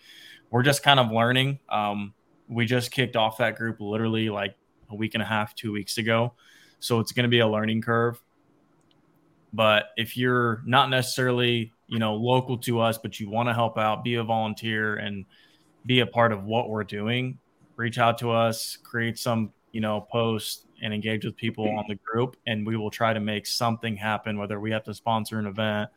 [0.50, 1.60] we're just kind of learning.
[1.70, 2.14] Um,
[2.48, 4.56] we just kicked off that group literally like
[4.90, 6.34] a week and a half, two weeks ago.
[6.80, 8.22] So it's going to be a learning curve.
[9.54, 13.78] But if you're not necessarily, you know, local to us, but you want to help
[13.78, 15.26] out, be a volunteer and
[15.86, 17.40] be a part of what we're doing,
[17.78, 21.96] reach out to us, create some, you know, post and engage with people on the
[21.96, 22.36] group.
[22.48, 25.90] And we will try to make something happen, whether we have to sponsor an event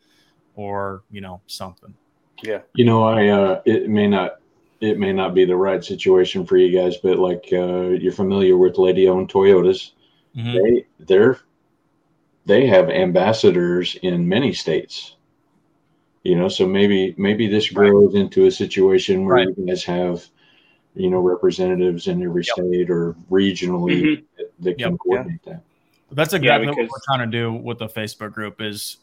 [0.55, 1.94] or, you know, something.
[2.42, 2.61] Yeah.
[2.74, 4.38] You know, I, uh, it may not
[4.80, 8.56] it may not be the right situation for you guys, but like uh, you're familiar
[8.56, 9.92] with Lady owned Toyotas,
[10.36, 10.52] mm-hmm.
[10.52, 11.40] they they're
[12.46, 15.16] they have ambassadors in many states.
[16.22, 18.22] You know, so maybe maybe this grows right.
[18.22, 19.48] into a situation where right.
[19.56, 20.26] you guys have,
[20.94, 22.54] you know, representatives in every yep.
[22.54, 24.24] state or regionally mm-hmm.
[24.36, 24.88] that, that yep.
[24.88, 25.52] can coordinate yeah.
[25.54, 25.62] that.
[26.10, 28.98] That's exactly yeah, because, what we're trying to do with the Facebook group is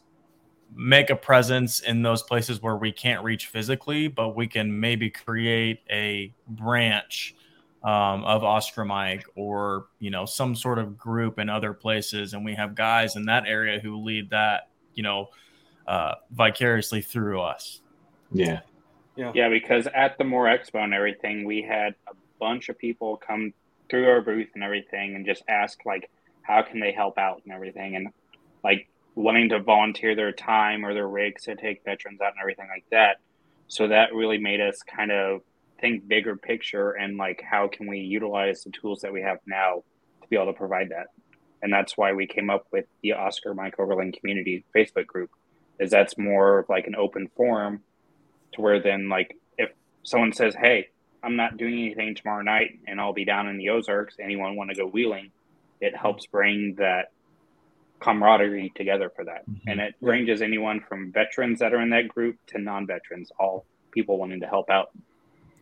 [0.74, 5.10] make a presence in those places where we can't reach physically, but we can maybe
[5.10, 7.34] create a branch
[7.82, 12.44] um, of Oscar Mike or you know some sort of group in other places, and
[12.44, 15.28] we have guys in that area who lead that you know
[15.86, 17.80] uh, vicariously through us.
[18.32, 18.60] Yeah,
[19.14, 19.48] yeah, yeah.
[19.48, 23.52] Because at the More Expo and everything, we had a bunch of people come
[23.88, 26.10] through our booth and everything, and just ask like,
[26.42, 28.08] how can they help out and everything, and
[28.64, 32.68] like wanting to volunteer their time or their rigs to take veterans out and everything
[32.68, 33.16] like that.
[33.66, 35.40] So that really made us kind of
[35.80, 39.82] think bigger picture and like how can we utilize the tools that we have now
[40.22, 41.06] to be able to provide that.
[41.62, 45.30] And that's why we came up with the Oscar Mike Overland Community Facebook group.
[45.80, 47.82] Is that's more of like an open forum
[48.52, 49.70] to where then like if
[50.02, 50.88] someone says, Hey,
[51.22, 54.70] I'm not doing anything tomorrow night and I'll be down in the Ozarks, anyone want
[54.70, 55.32] to go wheeling,
[55.80, 57.12] it helps bring that
[58.00, 59.48] camaraderie together for that.
[59.48, 59.68] Mm-hmm.
[59.68, 64.18] And it ranges anyone from veterans that are in that group to non-veterans, all people
[64.18, 64.90] wanting to help out.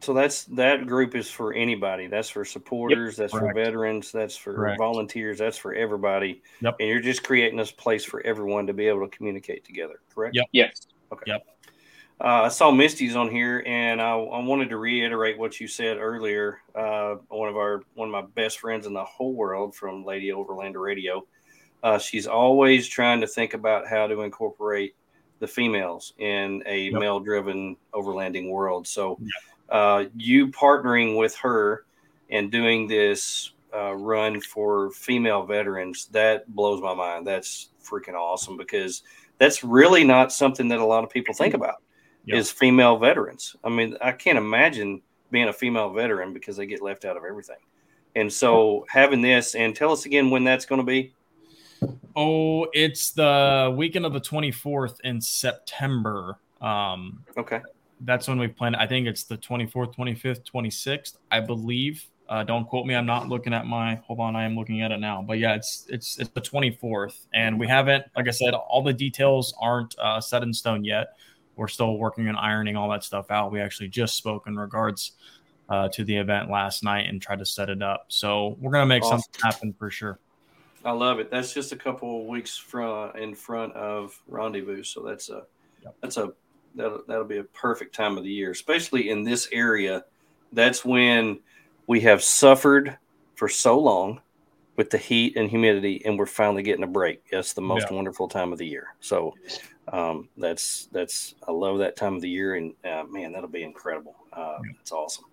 [0.01, 2.09] So that's that group is for anybody.
[2.09, 3.15] That's for supporters.
[3.15, 3.17] Yep.
[3.17, 3.57] That's Correct.
[3.57, 4.13] for veterans.
[4.13, 4.79] That's for Correct.
[4.79, 5.39] volunteers.
[5.39, 6.43] That's for everybody.
[6.61, 6.77] Yep.
[6.79, 10.01] And you're just creating this place for everyone to be able to communicate together.
[10.15, 10.35] Correct.
[10.35, 10.47] Yep.
[10.53, 10.87] Yes.
[11.11, 11.25] Okay.
[11.29, 11.47] Yep.
[12.21, 15.97] Uh, I saw Misty's on here, and I, I, wanted to reiterate what you said
[15.97, 16.61] earlier.
[16.75, 20.29] Uh, one of our one of my best friends in the whole world from Lady
[20.29, 21.27] Overlander Radio
[21.85, 24.97] uh, she's always trying to think about how to incorporate
[25.39, 26.95] the females in a yep.
[26.95, 28.89] male driven overlanding world.
[28.89, 29.31] So, yep.
[29.69, 31.85] uh, you partnering with her
[32.31, 37.27] and doing this uh, run for female veterans, that blows my mind.
[37.27, 39.03] That's freaking awesome because
[39.37, 41.83] that's really not something that a lot of people think about
[42.25, 42.39] yep.
[42.39, 43.57] is female veterans.
[43.63, 47.25] I mean, I can't imagine being a female veteran because they get left out of
[47.29, 47.59] everything.
[48.17, 51.13] And so having this, and tell us again when that's going to be.
[52.17, 56.39] Oh, it's the weekend of the 24th in September.
[56.61, 57.61] Um, okay.
[58.01, 58.75] That's when we plan.
[58.75, 62.05] I think it's the 24th, 25th, 26th, I believe.
[62.29, 62.95] Uh, don't quote me.
[62.95, 63.97] I'm not looking at my.
[64.07, 65.23] Hold on, I am looking at it now.
[65.23, 68.95] But yeah, it's it's it's the 24th, and we haven't, like I said, all the
[68.95, 71.09] details aren't uh, set in stone yet.
[71.57, 73.53] We're still working on ironing all that stuff out.
[73.53, 75.13] We actually just spoke in regards
[75.69, 78.07] uh, to the event last night and tried to set it up.
[78.09, 79.21] So we're gonna make awesome.
[79.21, 80.19] something happen for sure.
[80.85, 81.31] I love it.
[81.31, 85.43] That's just a couple of weeks from in front of Rendezvous, so that's a
[85.83, 85.97] Yep.
[86.03, 86.33] that's a
[86.75, 90.05] that'll, that'll be a perfect time of the year, especially in this area.
[90.53, 91.41] That's when
[91.87, 92.99] we have suffered
[93.35, 94.21] for so long
[94.77, 97.23] with the heat and humidity, and we're finally getting a break.
[97.31, 97.97] It's the most Yeah.
[97.97, 98.89] wonderful time of the year.
[99.01, 99.35] So
[99.89, 103.63] um, that's that's I love that time of the year, and uh, man, that'll be
[103.63, 104.17] incredible.
[104.33, 105.27] Uh, That's awesome.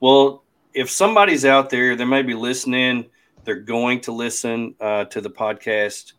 [0.00, 3.06] Well, if somebody's out there, they may be listening.
[3.44, 6.12] They're going to listen uh, to the podcast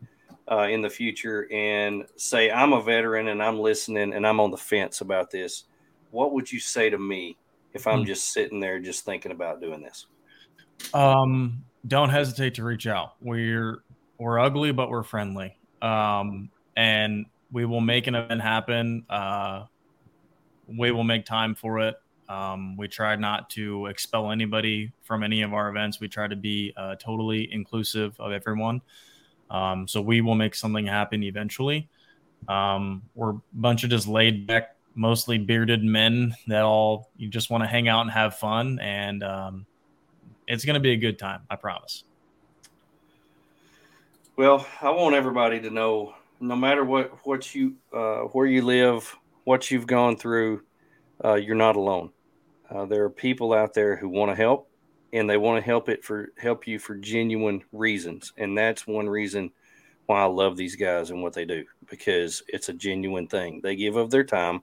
[0.52, 4.52] uh, in the future and say, "I'm a veteran and I'm listening and I'm on
[4.52, 5.66] the fence about this."
[6.12, 7.38] What would you say to me
[7.74, 8.06] if I'm Hmm.
[8.06, 10.06] just sitting there just thinking about doing this?
[10.94, 13.16] Um, don't hesitate to reach out.
[13.22, 13.84] We're
[14.18, 15.58] we're ugly, but we're friendly.
[15.82, 19.06] Um, and we will make an event happen.
[19.10, 19.66] Uh,
[20.68, 21.96] we will make time for it.
[22.28, 26.00] Um, we try not to expel anybody from any of our events.
[26.00, 28.82] We try to be uh, totally inclusive of everyone.
[29.50, 31.88] Um, so we will make something happen eventually.
[32.48, 37.50] Um, we're a bunch of just laid back, mostly bearded men that all you just
[37.50, 38.80] want to hang out and have fun.
[38.80, 39.66] And um,
[40.48, 41.42] it's going to be a good time.
[41.50, 42.04] I promise.
[44.38, 49.16] Well, I want everybody to know, no matter what what you uh, where you live,
[49.46, 50.64] what you've gone through,
[51.24, 52.12] uh, you're not alone.
[52.70, 54.70] Uh, there are people out there who want to help,
[55.14, 59.08] and they want to help it for help you for genuine reasons, and that's one
[59.08, 59.52] reason
[60.06, 63.60] why I love these guys and what they do because it's a genuine thing.
[63.62, 64.62] They give of their time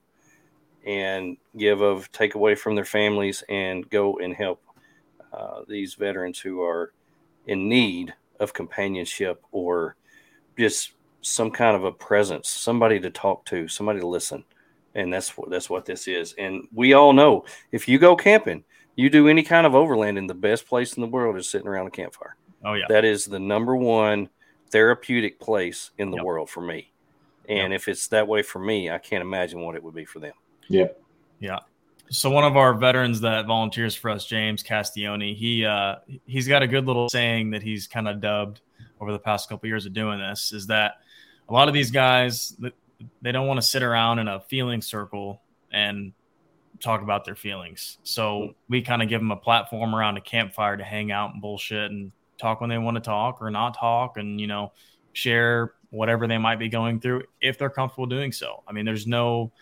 [0.87, 4.63] and give of take away from their families and go and help
[5.33, 6.93] uh, these veterans who are
[7.47, 9.97] in need of companionship or
[10.59, 10.93] just
[11.23, 14.45] some kind of a presence, somebody to talk to, somebody to listen.
[14.95, 16.34] And that's what that's what this is.
[16.38, 18.64] And we all know if you go camping,
[18.95, 21.86] you do any kind of overlanding, the best place in the world is sitting around
[21.86, 22.36] a campfire.
[22.64, 22.84] Oh yeah.
[22.88, 24.28] That is the number one
[24.70, 26.93] therapeutic place in the world for me.
[27.49, 30.20] And if it's that way for me, I can't imagine what it would be for
[30.20, 30.32] them.
[30.68, 31.01] Yep.
[31.40, 31.59] Yeah.
[32.11, 36.62] So one of our veterans that volunteers for us, James Castione, he uh, he's got
[36.62, 38.61] a good little saying that he's kind of dubbed
[39.01, 40.97] over the past couple years of doing this is that
[41.49, 42.55] a lot of these guys
[43.21, 45.43] they don't want to sit around in a feeling circle
[45.73, 46.13] and
[46.81, 47.99] talk about their feelings.
[48.03, 51.41] So we kind of give them a platform around a campfire to hang out and
[51.41, 54.73] bullshit and talk when they want to talk or not talk and you know
[55.13, 58.63] share whatever they might be going through if they're comfortable doing so.
[58.67, 59.53] I mean, there's no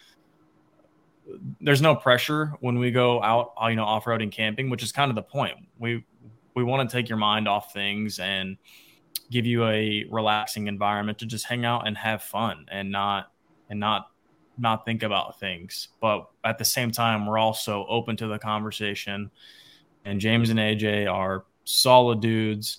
[1.61, 5.11] there's no pressure when we go out, uh, you know, off-roading camping, which is kind
[5.11, 5.57] of the point.
[5.79, 6.05] We
[6.55, 8.57] we want to take your mind off things and
[9.31, 13.33] give you a relaxing environment to just hang out and have fun and not
[13.69, 14.11] and not
[14.59, 15.89] not think about things.
[16.01, 19.31] But at the same time, we're also open to the conversation.
[20.05, 22.79] And James and AJ are solid dudes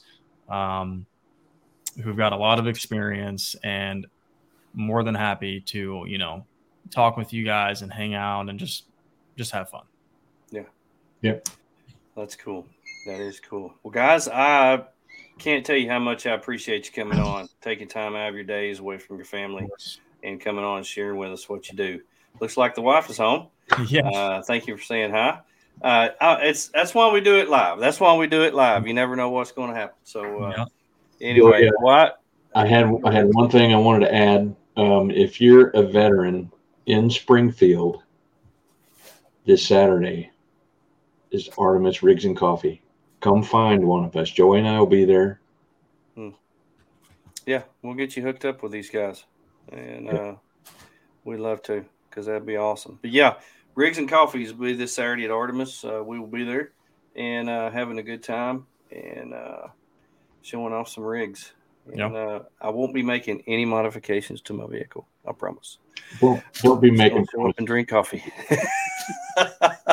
[0.49, 1.05] um,
[2.03, 4.05] who've got a lot of experience and
[4.73, 6.45] more than happy to, you know,
[6.89, 8.85] talk with you guys and hang out and just
[9.37, 9.83] just have fun.
[10.51, 10.63] Yeah.
[11.21, 11.47] Yep.
[12.15, 12.67] That's cool.
[13.05, 13.73] That is cool.
[13.83, 14.83] Well, guys, I
[15.41, 18.43] can't tell you how much I appreciate you coming on, taking time out of your
[18.43, 19.67] days away from your family,
[20.23, 21.99] and coming on and sharing with us what you do.
[22.39, 23.47] Looks like the wife is home.
[23.87, 24.07] Yeah.
[24.09, 25.39] Uh, thank you for saying hi.
[25.81, 27.79] Uh, uh, it's that's why we do it live.
[27.79, 28.85] That's why we do it live.
[28.85, 29.95] You never know what's going to happen.
[30.03, 30.65] So, uh,
[31.21, 31.69] anyway, Oh, yeah.
[31.79, 32.21] what?
[32.53, 34.55] I had I had one thing I wanted to add.
[34.75, 36.51] Um, if you're a veteran
[36.85, 38.03] in Springfield
[39.45, 40.29] this Saturday
[41.31, 42.81] is Artemis Rigs and Coffee.
[43.21, 44.29] Come find one of us.
[44.29, 45.39] Joey and I will be there.
[47.45, 49.25] Yeah, we'll get you hooked up with these guys,
[49.71, 50.35] and uh,
[51.23, 52.99] we'd love to because that'd be awesome.
[53.01, 53.35] But yeah,
[53.73, 55.83] Rigs and Coffees will be this Saturday at Artemis.
[55.83, 56.73] Uh, we will be there
[57.15, 59.67] and uh, having a good time and uh,
[60.43, 61.53] showing off some rigs.
[61.87, 62.13] And Yeah.
[62.13, 65.07] uh, I won't be making any modifications to my vehicle.
[65.27, 65.79] I promise.
[66.21, 68.23] We'll, we'll be making gonna up and drink coffee.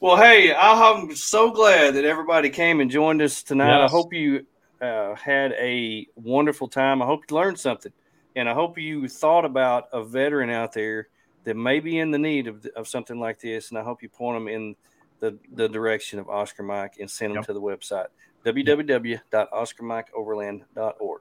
[0.00, 3.84] well, hey, I'm so glad that everybody came and joined us tonight.
[3.84, 4.44] I hope you
[4.80, 7.02] uh, had a wonderful time.
[7.02, 7.92] I hope you learned something,
[8.36, 11.08] and I hope you thought about a veteran out there
[11.44, 13.70] that may be in the need of, of something like this.
[13.70, 14.76] And I hope you point them in
[15.20, 17.46] the, the direction of Oscar Mike and send them Yep.
[17.46, 18.06] to the website
[18.44, 21.20] www.oscarmikeoverland.org.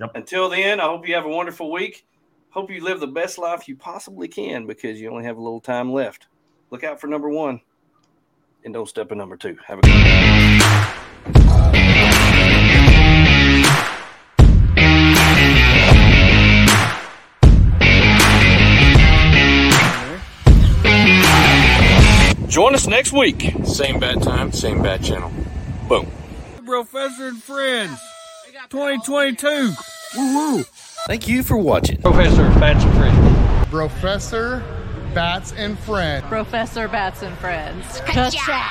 [0.00, 0.10] Yep.
[0.14, 2.06] Until then, I hope you have a wonderful week.
[2.50, 5.60] Hope you live the best life you possibly can because you only have a little
[5.60, 6.26] time left.
[6.70, 7.60] Look out for number one
[8.68, 9.56] and don't step in number two.
[9.66, 10.58] Have a good day.
[22.48, 23.54] Join us next week.
[23.64, 25.32] Same bad time, same bad channel.
[25.88, 26.06] Boom.
[26.58, 27.98] Brofessor and friends.
[28.68, 29.72] 2022.
[30.16, 30.62] Woo woo.
[31.06, 31.96] Thank you for watching.
[31.98, 33.16] Brofessor Bats and Friends.
[33.68, 34.77] Brofessor
[35.14, 36.24] Bats and Friends.
[36.26, 38.00] Brofessor Bats and Friends.
[38.00, 38.30] Ka-cha!